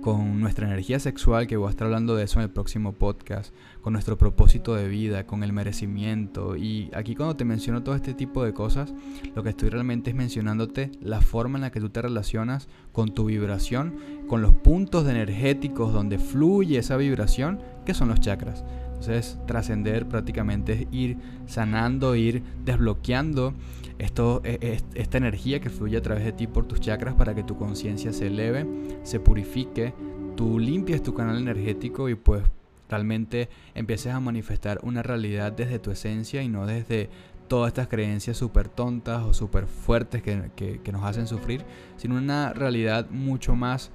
con 0.01 0.39
nuestra 0.39 0.67
energía 0.67 0.99
sexual, 0.99 1.47
que 1.47 1.57
voy 1.57 1.67
a 1.67 1.71
estar 1.71 1.85
hablando 1.85 2.15
de 2.15 2.23
eso 2.23 2.39
en 2.39 2.43
el 2.43 2.49
próximo 2.49 2.93
podcast, 2.93 3.53
con 3.81 3.93
nuestro 3.93 4.17
propósito 4.17 4.75
de 4.75 4.87
vida, 4.87 5.25
con 5.25 5.43
el 5.43 5.53
merecimiento. 5.53 6.55
Y 6.55 6.89
aquí 6.93 7.15
cuando 7.15 7.35
te 7.35 7.45
menciono 7.45 7.83
todo 7.83 7.95
este 7.95 8.13
tipo 8.13 8.43
de 8.43 8.53
cosas, 8.53 8.93
lo 9.35 9.43
que 9.43 9.49
estoy 9.49 9.69
realmente 9.69 10.09
es 10.09 10.15
mencionándote 10.15 10.91
la 11.01 11.21
forma 11.21 11.57
en 11.57 11.61
la 11.61 11.71
que 11.71 11.79
tú 11.79 11.89
te 11.89 12.01
relacionas 12.01 12.67
con 12.91 13.13
tu 13.13 13.25
vibración, 13.25 13.95
con 14.27 14.41
los 14.41 14.53
puntos 14.53 15.07
energéticos 15.07 15.93
donde 15.93 16.17
fluye 16.17 16.79
esa 16.79 16.97
vibración, 16.97 17.59
que 17.85 17.93
son 17.93 18.09
los 18.09 18.19
chakras. 18.19 18.63
Entonces, 19.01 19.39
trascender 19.47 20.07
prácticamente 20.07 20.73
es 20.73 20.87
ir 20.91 21.17
sanando, 21.47 22.15
ir 22.15 22.43
desbloqueando 22.63 23.55
e, 23.97 24.05
e, 24.43 24.79
esta 24.93 25.17
energía 25.17 25.59
que 25.59 25.71
fluye 25.71 25.97
a 25.97 26.03
través 26.03 26.23
de 26.23 26.33
ti 26.33 26.45
por 26.45 26.67
tus 26.67 26.79
chakras 26.79 27.15
para 27.15 27.33
que 27.33 27.41
tu 27.41 27.57
conciencia 27.57 28.13
se 28.13 28.27
eleve, 28.27 28.67
se 29.01 29.19
purifique, 29.19 29.95
tú 30.35 30.59
limpies 30.59 31.01
tu 31.01 31.15
canal 31.15 31.39
energético 31.39 32.09
y 32.09 32.15
pues 32.15 32.43
realmente 32.89 33.49
empieces 33.73 34.13
a 34.13 34.19
manifestar 34.19 34.79
una 34.83 35.01
realidad 35.01 35.51
desde 35.51 35.79
tu 35.79 35.89
esencia 35.89 36.43
y 36.43 36.47
no 36.47 36.67
desde 36.67 37.09
todas 37.47 37.69
estas 37.69 37.87
creencias 37.87 38.37
súper 38.37 38.69
tontas 38.69 39.23
o 39.23 39.33
súper 39.33 39.65
fuertes 39.65 40.21
que, 40.21 40.79
que 40.83 40.91
nos 40.91 41.03
hacen 41.05 41.25
sufrir, 41.25 41.65
sino 41.97 42.17
una 42.17 42.53
realidad 42.53 43.09
mucho 43.09 43.55
más 43.55 43.89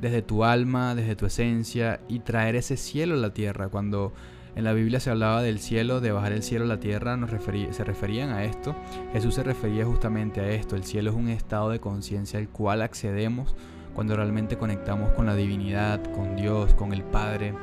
desde 0.00 0.22
tu 0.22 0.44
alma, 0.44 0.94
desde 0.94 1.16
tu 1.16 1.26
esencia 1.26 2.00
y 2.08 2.20
traer 2.20 2.54
ese 2.54 2.76
cielo 2.76 3.14
a 3.14 3.18
la 3.18 3.34
tierra. 3.34 3.68
Cuando 3.68 4.12
en 4.54 4.64
la 4.64 4.74
Biblia 4.74 5.00
se 5.00 5.10
hablaba 5.10 5.42
del 5.42 5.58
cielo, 5.58 6.00
de 6.00 6.12
bajar 6.12 6.32
el 6.32 6.42
cielo 6.42 6.66
a 6.66 6.68
la 6.68 6.80
tierra, 6.80 7.16
nos 7.16 7.30
se 7.30 7.84
referían 7.84 8.30
a 8.30 8.44
esto. 8.44 8.74
Jesús 9.12 9.34
se 9.34 9.42
refería 9.42 9.86
justamente 9.86 10.40
a 10.40 10.48
esto. 10.50 10.76
El 10.76 10.84
cielo 10.84 11.10
es 11.10 11.16
un 11.16 11.28
estado 11.28 11.70
de 11.70 11.80
conciencia 11.80 12.38
al 12.38 12.48
cual 12.48 12.82
accedemos 12.82 13.54
cuando 13.94 14.16
realmente 14.16 14.56
conectamos 14.56 15.10
con 15.12 15.26
la 15.26 15.34
divinidad, 15.34 16.02
con 16.12 16.36
Dios, 16.36 16.74
con 16.74 16.92
el 16.92 17.02
Padre. 17.02 17.54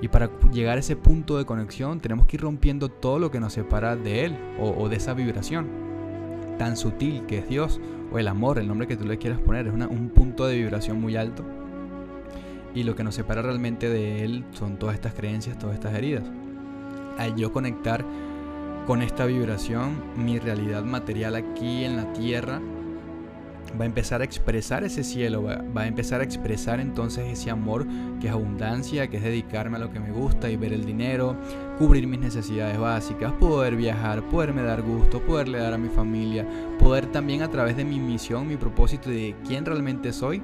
Y 0.00 0.08
para 0.08 0.30
llegar 0.50 0.76
a 0.76 0.80
ese 0.80 0.96
punto 0.96 1.36
de 1.36 1.44
conexión 1.44 2.00
tenemos 2.00 2.26
que 2.26 2.36
ir 2.36 2.42
rompiendo 2.42 2.88
todo 2.88 3.18
lo 3.18 3.30
que 3.30 3.40
nos 3.40 3.52
separa 3.52 3.96
de 3.96 4.24
Él 4.24 4.38
o, 4.58 4.70
o 4.70 4.88
de 4.88 4.96
esa 4.96 5.14
vibración. 5.14 5.66
tan 6.58 6.76
sutil 6.76 7.24
que 7.26 7.38
es 7.38 7.48
Dios, 7.48 7.80
o 8.10 8.18
el 8.18 8.26
amor, 8.26 8.58
el 8.58 8.68
nombre 8.68 8.86
que 8.86 8.96
tú 8.96 9.04
le 9.04 9.18
quieras 9.18 9.40
poner, 9.40 9.66
es 9.66 9.72
un 9.72 10.10
punto 10.10 10.46
de 10.46 10.56
vibración 10.56 11.00
muy 11.00 11.16
alto. 11.16 11.44
Y 12.78 12.84
lo 12.84 12.94
que 12.94 13.02
nos 13.02 13.16
separa 13.16 13.42
realmente 13.42 13.88
de 13.88 14.22
Él 14.22 14.44
son 14.52 14.78
todas 14.78 14.94
estas 14.94 15.12
creencias, 15.12 15.58
todas 15.58 15.74
estas 15.74 15.96
heridas. 15.96 16.22
Al 17.18 17.34
yo 17.34 17.52
conectar 17.52 18.04
con 18.86 19.02
esta 19.02 19.26
vibración, 19.26 20.00
mi 20.16 20.38
realidad 20.38 20.84
material 20.84 21.34
aquí 21.34 21.82
en 21.82 21.96
la 21.96 22.12
tierra 22.12 22.60
va 23.78 23.82
a 23.82 23.86
empezar 23.86 24.20
a 24.20 24.24
expresar 24.24 24.84
ese 24.84 25.02
cielo, 25.02 25.42
va, 25.42 25.82
a 25.82 25.86
empezar 25.88 26.20
a 26.20 26.24
expresar 26.24 26.78
entonces 26.78 27.26
ese 27.26 27.50
amor 27.50 27.84
que 28.20 28.28
es 28.28 28.32
abundancia, 28.32 29.08
que 29.08 29.16
es 29.16 29.24
dedicarme 29.24 29.78
a 29.78 29.80
lo 29.80 29.90
que 29.90 29.98
me 29.98 30.12
gusta 30.12 30.48
y 30.48 30.56
ver 30.56 30.72
el 30.72 30.84
dinero, 30.84 31.34
cubrir 31.78 32.06
mis 32.06 32.20
necesidades 32.20 32.78
básicas, 32.78 33.32
poder 33.32 33.74
viajar, 33.74 34.22
poderme 34.28 34.62
dar 34.62 34.82
gusto, 34.82 35.20
poderle 35.20 35.58
dar 35.58 35.74
a 35.74 35.78
mi 35.78 35.88
familia, 35.88 36.46
poder 36.78 37.06
también 37.06 37.42
a 37.42 37.50
través 37.50 37.76
de 37.76 37.84
mi 37.84 37.98
misión, 37.98 38.46
mi 38.46 38.56
propósito 38.56 39.10
de 39.10 39.34
quién 39.44 39.64
realmente 39.64 40.12
soy, 40.12 40.40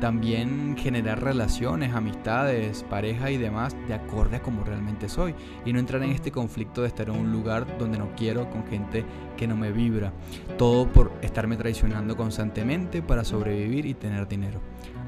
también 0.00 0.76
generar 0.76 1.22
relaciones, 1.22 1.94
amistades, 1.94 2.84
pareja 2.88 3.30
y 3.30 3.36
demás 3.36 3.76
de 3.86 3.94
acorde 3.94 4.36
a 4.36 4.42
como 4.42 4.64
realmente 4.64 5.08
soy 5.08 5.34
y 5.64 5.72
no 5.72 5.78
entrar 5.78 6.02
en 6.02 6.10
este 6.10 6.32
conflicto 6.32 6.82
de 6.82 6.88
estar 6.88 7.08
en 7.08 7.16
un 7.16 7.32
lugar 7.32 7.78
donde 7.78 7.98
no 7.98 8.10
quiero 8.16 8.50
con 8.50 8.66
gente 8.66 9.04
que 9.36 9.46
no 9.46 9.56
me 9.56 9.72
vibra. 9.72 10.12
Todo 10.58 10.88
por 10.88 11.12
estarme 11.22 11.56
traicionando 11.56 12.16
constantemente 12.16 13.02
para 13.02 13.24
sobrevivir 13.24 13.86
y 13.86 13.94
tener 13.94 14.26
dinero. 14.26 14.60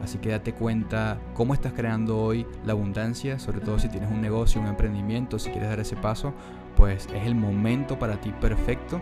Así 0.03 0.19
que 0.19 0.31
date 0.31 0.53
cuenta 0.53 1.19
cómo 1.35 1.55
estás 1.55 1.73
creando 1.73 2.19
hoy 2.19 2.47
la 2.65 2.73
abundancia, 2.73 3.39
sobre 3.39 3.61
todo 3.61 3.79
si 3.79 3.89
tienes 3.89 4.11
un 4.11 4.21
negocio, 4.21 4.61
un 4.61 4.67
emprendimiento, 4.67 5.39
si 5.39 5.51
quieres 5.51 5.71
dar 5.71 5.81
ese 5.81 5.97
paso, 5.97 6.35
pues 6.77 7.09
es 7.15 7.27
el 7.27 7.35
momento 7.35 7.99
para 7.99 8.21
ti 8.21 8.33
perfecto 8.41 9.01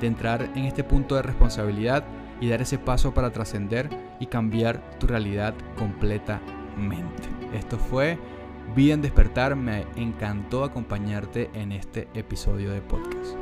de 0.00 0.06
entrar 0.06 0.50
en 0.54 0.64
este 0.64 0.84
punto 0.84 1.14
de 1.14 1.22
responsabilidad 1.22 2.04
y 2.42 2.48
dar 2.48 2.60
ese 2.60 2.76
paso 2.76 3.14
para 3.14 3.30
trascender 3.30 3.88
y 4.18 4.26
cambiar 4.26 4.98
tu 4.98 5.06
realidad 5.06 5.54
completamente. 5.78 7.28
Esto 7.54 7.78
fue 7.78 8.18
Vida 8.74 8.94
en 8.94 9.02
Despertar, 9.02 9.54
me 9.54 9.86
encantó 9.94 10.64
acompañarte 10.64 11.50
en 11.54 11.70
este 11.70 12.08
episodio 12.14 12.72
de 12.72 12.80
podcast. 12.80 13.36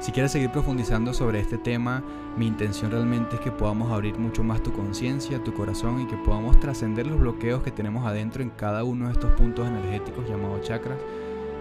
Si 0.00 0.12
quieres 0.12 0.32
seguir 0.32 0.50
profundizando 0.50 1.14
sobre 1.14 1.40
este 1.40 1.56
tema, 1.56 2.04
mi 2.36 2.46
intención 2.46 2.90
realmente 2.90 3.36
es 3.36 3.40
que 3.40 3.50
podamos 3.50 3.90
abrir 3.90 4.18
mucho 4.18 4.44
más 4.44 4.62
tu 4.62 4.70
conciencia, 4.74 5.42
tu 5.42 5.54
corazón 5.54 6.02
y 6.02 6.06
que 6.06 6.16
podamos 6.18 6.60
trascender 6.60 7.06
los 7.06 7.18
bloqueos 7.18 7.62
que 7.62 7.70
tenemos 7.70 8.06
adentro 8.06 8.42
en 8.42 8.50
cada 8.50 8.84
uno 8.84 9.06
de 9.06 9.12
estos 9.12 9.32
puntos 9.32 9.66
energéticos 9.66 10.28
llamados 10.28 10.60
chakras 10.60 10.98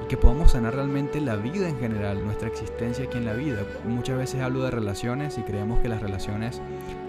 que 0.07 0.17
podamos 0.17 0.51
sanar 0.51 0.75
realmente 0.75 1.19
la 1.19 1.36
vida 1.36 1.67
en 1.67 1.77
general, 1.79 2.23
nuestra 2.23 2.47
existencia 2.47 3.05
aquí 3.05 3.17
en 3.17 3.25
la 3.25 3.33
vida. 3.33 3.63
Muchas 3.86 4.17
veces 4.17 4.41
hablo 4.41 4.63
de 4.63 4.71
relaciones 4.71 5.38
y 5.38 5.41
creemos 5.41 5.79
que 5.81 5.89
las 5.89 6.01
relaciones 6.01 6.62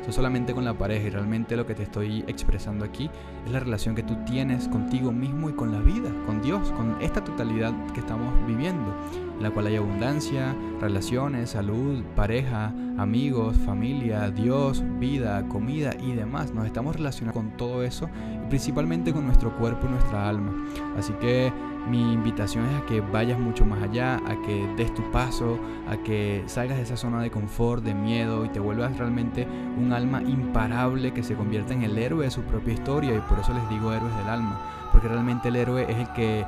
son 0.02 0.12
solamente 0.12 0.54
con 0.54 0.64
la 0.64 0.74
pareja 0.74 1.06
y 1.06 1.10
realmente 1.10 1.56
lo 1.56 1.66
que 1.66 1.74
te 1.74 1.84
estoy 1.84 2.24
expresando 2.26 2.84
aquí 2.84 3.10
es 3.46 3.52
la 3.52 3.60
relación 3.60 3.94
que 3.94 4.02
tú 4.02 4.16
tienes 4.24 4.66
contigo 4.68 5.12
mismo 5.12 5.48
y 5.48 5.52
con 5.52 5.70
la 5.70 5.80
vida, 5.80 6.10
con 6.26 6.42
Dios, 6.42 6.72
con 6.72 6.96
esta 7.00 7.22
totalidad 7.22 7.72
que 7.92 8.00
estamos 8.00 8.34
viviendo, 8.46 8.94
la 9.40 9.50
cual 9.50 9.66
hay 9.66 9.76
abundancia, 9.76 10.54
relaciones, 10.80 11.50
salud, 11.50 12.02
pareja, 12.16 12.72
amigos, 12.98 13.56
familia, 13.56 14.30
Dios, 14.30 14.82
vida, 14.98 15.46
comida 15.48 15.94
y 16.00 16.12
demás. 16.12 16.52
Nos 16.52 16.66
estamos 16.66 16.96
relacionando 16.96 17.40
con 17.40 17.56
todo 17.56 17.82
eso 17.82 18.08
y 18.44 18.48
principalmente 18.48 19.12
con 19.12 19.26
nuestro 19.26 19.56
cuerpo 19.56 19.86
y 19.86 19.90
nuestra 19.90 20.28
alma. 20.28 20.52
Así 20.96 21.12
que 21.14 21.52
mi 21.88 22.12
invitación 22.12 22.66
es 22.66 22.82
a 22.82 22.86
que 22.86 23.00
vayas 23.00 23.38
mucho 23.38 23.64
más 23.64 23.82
allá, 23.82 24.16
a 24.16 24.42
que 24.42 24.66
des 24.76 24.92
tu 24.94 25.10
paso, 25.10 25.58
a 25.88 25.96
que 25.96 26.42
salgas 26.46 26.76
de 26.76 26.82
esa 26.82 26.96
zona 26.96 27.22
de 27.22 27.30
confort, 27.30 27.82
de 27.82 27.94
miedo 27.94 28.44
y 28.44 28.48
te 28.50 28.60
vuelvas 28.60 28.96
realmente 28.98 29.46
un 29.78 29.92
alma 29.92 30.20
imparable 30.22 31.12
que 31.12 31.22
se 31.22 31.34
convierta 31.34 31.72
en 31.72 31.82
el 31.84 31.96
héroe 31.96 32.24
de 32.24 32.30
su 32.30 32.42
propia 32.42 32.74
historia 32.74 33.14
y 33.14 33.20
por 33.20 33.38
eso 33.38 33.54
les 33.54 33.66
digo 33.70 33.92
héroes 33.92 34.14
del 34.16 34.28
alma, 34.28 34.58
porque 34.92 35.08
realmente 35.08 35.48
el 35.48 35.56
héroe 35.56 35.86
es 35.88 35.96
el 35.96 36.12
que 36.12 36.44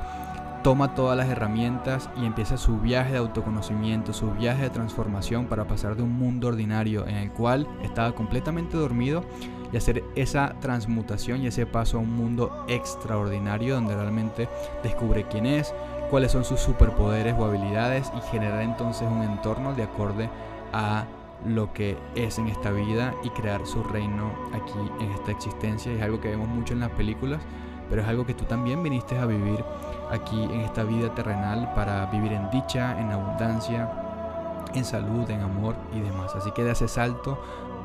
toma 0.63 0.93
todas 0.95 1.17
las 1.17 1.29
herramientas 1.29 2.09
y 2.21 2.25
empieza 2.25 2.57
su 2.57 2.77
viaje 2.77 3.13
de 3.13 3.17
autoconocimiento, 3.17 4.13
su 4.13 4.31
viaje 4.31 4.63
de 4.63 4.69
transformación 4.69 5.45
para 5.45 5.65
pasar 5.65 5.95
de 5.95 6.03
un 6.03 6.13
mundo 6.13 6.47
ordinario 6.47 7.07
en 7.07 7.15
el 7.15 7.31
cual 7.31 7.67
estaba 7.83 8.13
completamente 8.13 8.77
dormido 8.77 9.23
y 9.73 9.77
hacer 9.77 10.03
esa 10.15 10.55
transmutación 10.59 11.41
y 11.41 11.47
ese 11.47 11.65
paso 11.65 11.97
a 11.97 12.01
un 12.01 12.15
mundo 12.15 12.65
extraordinario 12.67 13.75
donde 13.75 13.95
realmente 13.95 14.49
descubre 14.83 15.25
quién 15.29 15.45
es, 15.45 15.73
cuáles 16.09 16.31
son 16.31 16.43
sus 16.43 16.59
superpoderes 16.59 17.35
o 17.37 17.45
habilidades 17.45 18.11
y 18.17 18.21
generar 18.29 18.61
entonces 18.61 19.07
un 19.09 19.23
entorno 19.23 19.73
de 19.73 19.83
acorde 19.83 20.29
a 20.73 21.05
lo 21.45 21.73
que 21.73 21.97
es 22.15 22.37
en 22.37 22.47
esta 22.47 22.71
vida 22.71 23.15
y 23.23 23.29
crear 23.29 23.65
su 23.65 23.81
reino 23.83 24.31
aquí 24.53 25.03
en 25.03 25.11
esta 25.11 25.31
existencia. 25.31 25.91
Es 25.91 26.01
algo 26.01 26.21
que 26.21 26.29
vemos 26.29 26.47
mucho 26.47 26.73
en 26.73 26.81
las 26.81 26.91
películas, 26.91 27.41
pero 27.91 28.03
es 28.03 28.07
algo 28.07 28.25
que 28.25 28.33
tú 28.33 28.45
también 28.45 28.81
viniste 28.81 29.19
a 29.19 29.25
vivir 29.25 29.63
aquí 30.09 30.41
en 30.45 30.61
esta 30.61 30.83
vida 30.83 31.13
terrenal 31.13 31.73
para 31.75 32.05
vivir 32.05 32.31
en 32.31 32.49
dicha, 32.49 32.97
en 32.97 33.11
abundancia, 33.11 33.91
en 34.73 34.85
salud, 34.85 35.29
en 35.29 35.41
amor 35.41 35.75
y 35.93 35.99
demás. 35.99 36.33
Así 36.33 36.51
que 36.51 36.63
de 36.63 36.71
ese 36.71 36.87
salto 36.87 37.37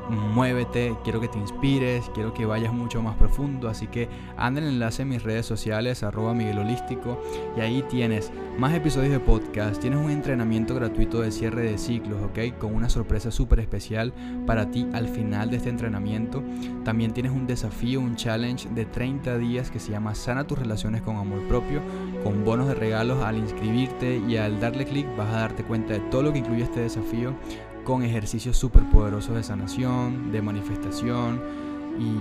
muévete, 0.09 0.95
quiero 1.03 1.19
que 1.19 1.27
te 1.27 1.37
inspires, 1.37 2.09
quiero 2.13 2.33
que 2.33 2.45
vayas 2.45 2.73
mucho 2.73 3.01
más 3.01 3.15
profundo, 3.15 3.69
así 3.69 3.87
que 3.87 4.09
anda 4.37 4.61
el 4.61 4.67
enlace 4.67 5.01
en 5.01 5.09
mis 5.09 5.23
redes 5.23 5.45
sociales, 5.45 6.03
arroba 6.03 6.33
Miguel 6.33 6.59
Holístico, 6.59 7.21
y 7.55 7.61
ahí 7.61 7.83
tienes 7.89 8.31
más 8.57 8.73
episodios 8.73 9.11
de 9.11 9.19
podcast, 9.19 9.79
tienes 9.79 9.99
un 9.99 10.09
entrenamiento 10.09 10.73
gratuito 10.75 11.21
de 11.21 11.31
cierre 11.31 11.61
de 11.63 11.77
ciclos, 11.77 12.19
¿ok? 12.23 12.57
Con 12.57 12.73
una 12.73 12.89
sorpresa 12.89 13.31
súper 13.31 13.59
especial 13.59 14.13
para 14.45 14.71
ti 14.71 14.87
al 14.93 15.07
final 15.07 15.51
de 15.51 15.57
este 15.57 15.69
entrenamiento. 15.69 16.43
También 16.83 17.13
tienes 17.13 17.31
un 17.31 17.45
desafío, 17.45 17.99
un 17.99 18.15
challenge 18.15 18.69
de 18.69 18.85
30 18.85 19.37
días 19.37 19.69
que 19.69 19.79
se 19.79 19.91
llama 19.91 20.15
Sana 20.15 20.47
tus 20.47 20.57
relaciones 20.57 21.01
con 21.01 21.17
amor 21.17 21.47
propio, 21.47 21.81
con 22.23 22.43
bonos 22.43 22.67
de 22.67 22.75
regalos 22.75 23.23
al 23.23 23.37
inscribirte 23.37 24.21
y 24.27 24.37
al 24.37 24.59
darle 24.59 24.85
clic 24.85 25.05
vas 25.15 25.29
a 25.29 25.39
darte 25.39 25.63
cuenta 25.63 25.93
de 25.93 25.99
todo 25.99 26.23
lo 26.23 26.33
que 26.33 26.39
incluye 26.39 26.63
este 26.63 26.81
desafío 26.81 27.35
con 27.87 28.03
ejercicios 28.03 28.57
súper 28.57 28.83
poderosos 28.89 29.33
de 29.33 29.43
sanación, 29.43 30.33
de 30.33 30.41
manifestación 30.41 31.41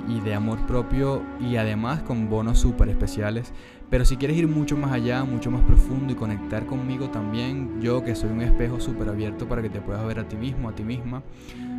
y, 0.09 0.21
de 0.21 0.33
amor 0.33 0.65
propio 0.65 1.25
y 1.41 1.57
además 1.57 2.05
con 2.05 2.31
bonos 2.31 2.61
súper 2.61 2.89
especiales. 2.89 3.53
Pero 3.91 4.05
si 4.05 4.17
quieres 4.17 4.37
ir 4.37 4.47
mucho 4.47 4.77
más 4.77 4.93
allá, 4.93 5.25
mucho 5.25 5.51
más 5.51 5.63
profundo 5.63 6.13
y 6.13 6.17
conectar 6.17 6.67
conmigo 6.67 7.11
también, 7.11 7.81
yo 7.81 8.05
que 8.05 8.15
soy 8.15 8.31
un 8.31 8.43
espejo 8.43 8.79
súper 8.79 9.09
abierto 9.09 9.49
para 9.49 9.61
que 9.61 9.69
te 9.69 9.81
puedas 9.81 10.07
ver 10.07 10.21
a 10.21 10.29
ti 10.29 10.37
mismo, 10.37 10.69
a 10.69 10.73
ti 10.73 10.85
misma, 10.85 11.25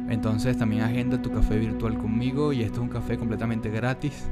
entonces 0.09 0.57
también 0.57 0.81
agenda 0.81 1.21
tu 1.21 1.31
café 1.31 1.57
virtual 1.57 1.97
conmigo 1.97 2.51
y 2.51 2.63
esto 2.63 2.79
es 2.79 2.81
un 2.81 2.89
café 2.89 3.17
completamente 3.17 3.69
gratis 3.69 4.27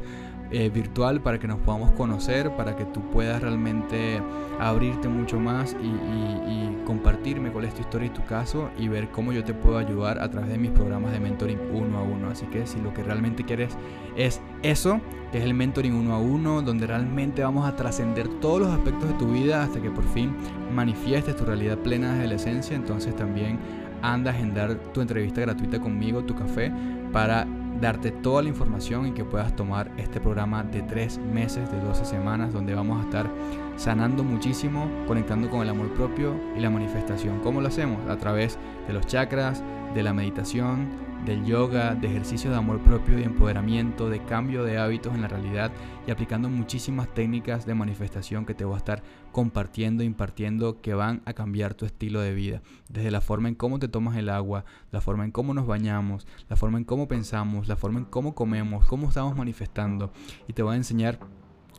eh, 0.51 0.69
virtual 0.69 1.21
para 1.21 1.39
que 1.39 1.47
nos 1.47 1.59
podamos 1.59 1.91
conocer, 1.91 2.55
para 2.55 2.75
que 2.75 2.85
tú 2.85 3.01
puedas 3.09 3.41
realmente 3.41 4.21
abrirte 4.59 5.07
mucho 5.07 5.39
más 5.39 5.75
y, 5.81 6.65
compartirme 6.85 7.49
cuál 7.49 7.65
es 7.65 7.73
tu 7.73 7.81
historia 7.81 8.05
y 8.05 8.09
tu 8.11 8.23
caso 8.25 8.69
y 8.77 8.87
ver 8.87 9.09
cómo 9.09 9.33
yo 9.33 9.43
te 9.43 9.55
puedo 9.55 9.79
ayudar 9.79 10.19
a 10.19 10.29
través 10.29 10.51
de 10.51 10.59
mis 10.59 10.69
programas 10.69 11.11
de 11.11 11.19
mentoring 11.19 11.59
uno 11.73 11.97
a 11.97 12.03
uno. 12.03 12.29
Así 12.29 12.45
que 12.45 12.67
si 12.67 12.79
lo 12.79 12.93
que 12.93 13.01
realmente 13.01 13.43
quieres 13.43 13.75
es 14.15 14.39
eso, 14.61 15.01
que 15.31 15.39
es 15.39 15.43
el 15.43 15.55
mentoring 15.55 15.95
uno 15.95 16.13
a 16.13 16.19
uno, 16.19 16.61
donde 16.61 16.85
realmente 16.85 17.41
vamos 17.41 17.67
a 17.67 17.75
trascender 17.75 18.27
todos 18.39 18.61
los 18.61 18.69
aspectos 18.69 19.09
de 19.09 19.15
tu 19.15 19.31
vida 19.31 19.63
hasta 19.63 19.81
que 19.81 19.89
por 19.89 20.03
fin 20.03 20.35
manifiestes 20.75 21.35
tu 21.35 21.43
realidad 21.43 21.79
plena 21.79 22.13
desde 22.13 22.27
la 22.27 22.35
esencia, 22.35 22.75
entonces 22.75 23.15
también 23.15 23.57
anda 24.03 24.29
a 24.29 24.33
agendar 24.35 24.75
tu 24.93 25.01
entrevista 25.01 25.41
gratuita 25.41 25.79
conmigo, 25.79 26.23
tu 26.23 26.35
café, 26.35 26.71
para 27.11 27.47
darte 27.79 28.11
toda 28.11 28.41
la 28.41 28.49
información 28.49 29.07
y 29.07 29.11
que 29.11 29.25
puedas 29.25 29.55
tomar 29.55 29.91
este 29.97 30.19
programa 30.19 30.63
de 30.63 30.81
tres 30.81 31.17
meses, 31.17 31.71
de 31.71 31.79
12 31.79 32.05
semanas, 32.05 32.53
donde 32.53 32.73
vamos 32.73 33.01
a 33.01 33.03
estar 33.03 33.29
sanando 33.75 34.23
muchísimo, 34.23 34.89
conectando 35.07 35.49
con 35.49 35.61
el 35.61 35.69
amor 35.69 35.93
propio 35.93 36.35
y 36.55 36.59
la 36.59 36.69
manifestación. 36.69 37.39
¿Cómo 37.39 37.61
lo 37.61 37.67
hacemos? 37.67 38.09
A 38.09 38.17
través 38.17 38.57
de 38.87 38.93
los 38.93 39.05
chakras, 39.05 39.63
de 39.95 40.03
la 40.03 40.13
meditación, 40.13 40.89
del 41.25 41.45
yoga, 41.45 41.95
de 41.95 42.07
ejercicios 42.07 42.51
de 42.51 42.57
amor 42.59 42.81
propio 42.81 43.17
y 43.17 43.23
empoderamiento, 43.23 44.09
de 44.09 44.21
cambio 44.25 44.65
de 44.65 44.77
hábitos 44.77 45.15
en 45.15 45.21
la 45.21 45.29
realidad 45.29 45.71
y 46.05 46.11
aplicando 46.11 46.49
muchísimas 46.49 47.07
técnicas 47.13 47.65
de 47.65 47.75
manifestación 47.75 48.45
que 48.45 48.53
te 48.53 48.65
voy 48.65 48.75
a 48.75 48.79
estar 48.79 49.03
compartiendo, 49.31 50.03
impartiendo, 50.03 50.81
que 50.81 50.93
van 50.93 51.21
a 51.23 51.31
cambiar 51.31 51.75
tu 51.75 51.85
estilo 51.85 52.19
de 52.19 52.33
vida. 52.33 52.61
Desde 52.89 53.09
la 53.09 53.21
forma 53.21 53.47
en 53.47 53.55
cómo 53.55 53.79
te 53.79 53.87
tomas 53.87 54.17
el 54.17 54.27
agua, 54.27 54.65
la 54.91 54.99
forma 54.99 55.23
en 55.23 55.31
cómo 55.31 55.53
nos 55.53 55.65
bañamos, 55.65 56.27
la 56.49 56.57
forma 56.57 56.77
en 56.77 56.83
cómo 56.83 57.07
pensamos, 57.07 57.69
la 57.69 57.77
forma 57.77 57.99
en 57.99 58.05
cómo 58.05 58.35
comemos, 58.35 58.85
cómo 58.87 59.07
estamos 59.07 59.37
manifestando. 59.37 60.11
Y 60.49 60.53
te 60.53 60.61
voy 60.61 60.73
a 60.73 60.77
enseñar 60.77 61.19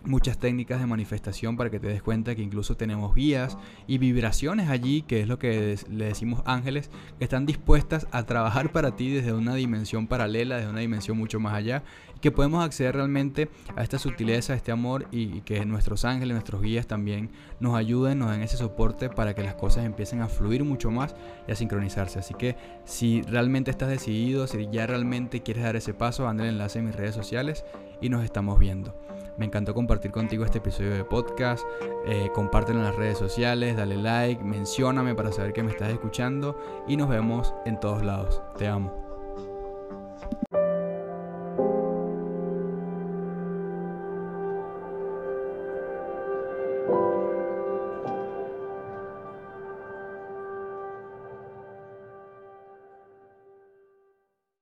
muchas 0.06 0.38
técnicas 0.38 0.80
de 0.80 0.86
manifestación 0.86 1.56
para 1.56 1.70
que 1.70 1.80
te 1.80 1.88
des 1.88 2.02
cuenta 2.02 2.34
que 2.34 2.42
incluso 2.42 2.76
tenemos 2.76 3.14
guías 3.14 3.58
y 3.86 3.98
vibraciones 3.98 4.68
allí, 4.70 5.02
que 5.02 5.20
es 5.20 5.28
lo 5.28 5.38
que 5.38 5.78
le 5.90 6.06
decimos 6.06 6.42
ángeles, 6.46 6.90
que 7.18 7.24
están 7.24 7.46
dispuestas 7.46 8.06
a 8.12 8.24
trabajar 8.24 8.72
para 8.72 8.96
ti 8.96 9.10
desde 9.10 9.32
una 9.32 9.54
dimensión 9.54 10.06
paralela, 10.06 10.56
desde 10.56 10.70
una 10.70 10.80
dimensión 10.80 11.18
mucho 11.18 11.40
más 11.40 11.54
allá, 11.54 11.82
y 12.14 12.20
que 12.20 12.30
podemos 12.30 12.64
acceder 12.64 12.94
realmente 12.94 13.48
a 13.76 13.82
esta 13.82 13.98
sutileza, 13.98 14.52
a 14.52 14.56
este 14.56 14.72
amor 14.72 15.06
y, 15.10 15.40
que 15.42 15.64
nuestros 15.64 16.04
ángeles, 16.04 16.34
nuestros 16.34 16.62
guías 16.62 16.86
también 16.86 17.30
nos 17.60 17.74
ayuden, 17.76 18.18
nos 18.18 18.30
den 18.30 18.42
ese 18.42 18.56
soporte 18.56 19.08
para 19.08 19.34
que 19.34 19.42
las 19.42 19.54
cosas 19.54 19.84
empiecen 19.84 20.22
a 20.22 20.28
fluir 20.28 20.64
mucho 20.64 20.90
más 20.90 21.14
y 21.46 21.52
a 21.52 21.56
sincronizarse. 21.56 22.18
Así 22.18 22.34
que 22.34 22.56
si 22.84 23.22
realmente 23.22 23.70
estás 23.70 23.88
decidido, 23.88 24.46
si 24.46 24.68
ya 24.70 24.86
realmente 24.86 25.42
quieres 25.42 25.64
dar 25.64 25.76
ese 25.76 25.94
paso, 25.94 26.28
anda 26.28 26.44
el 26.44 26.50
enlace 26.50 26.78
en 26.78 26.86
mis 26.86 26.96
redes 26.96 27.14
sociales 27.14 27.64
y 28.00 28.08
nos 28.08 28.24
estamos 28.24 28.58
viendo. 28.58 28.94
Me 29.36 29.46
encantó 29.46 29.74
compartir 29.74 30.10
contigo 30.10 30.44
este 30.44 30.58
episodio 30.58 30.94
de 30.94 31.04
podcast. 31.04 31.64
Eh, 32.06 32.30
compártelo 32.34 32.78
en 32.78 32.84
las 32.86 32.96
redes 32.96 33.18
sociales, 33.18 33.76
dale 33.76 33.96
like, 33.96 34.42
mencióname 34.42 35.14
para 35.14 35.32
saber 35.32 35.52
que 35.52 35.62
me 35.62 35.70
estás 35.70 35.90
escuchando 35.90 36.58
y 36.86 36.96
nos 36.96 37.08
vemos 37.08 37.54
en 37.64 37.78
todos 37.80 38.02
lados. 38.02 38.42
Te 38.56 38.66
amo. 38.66 39.05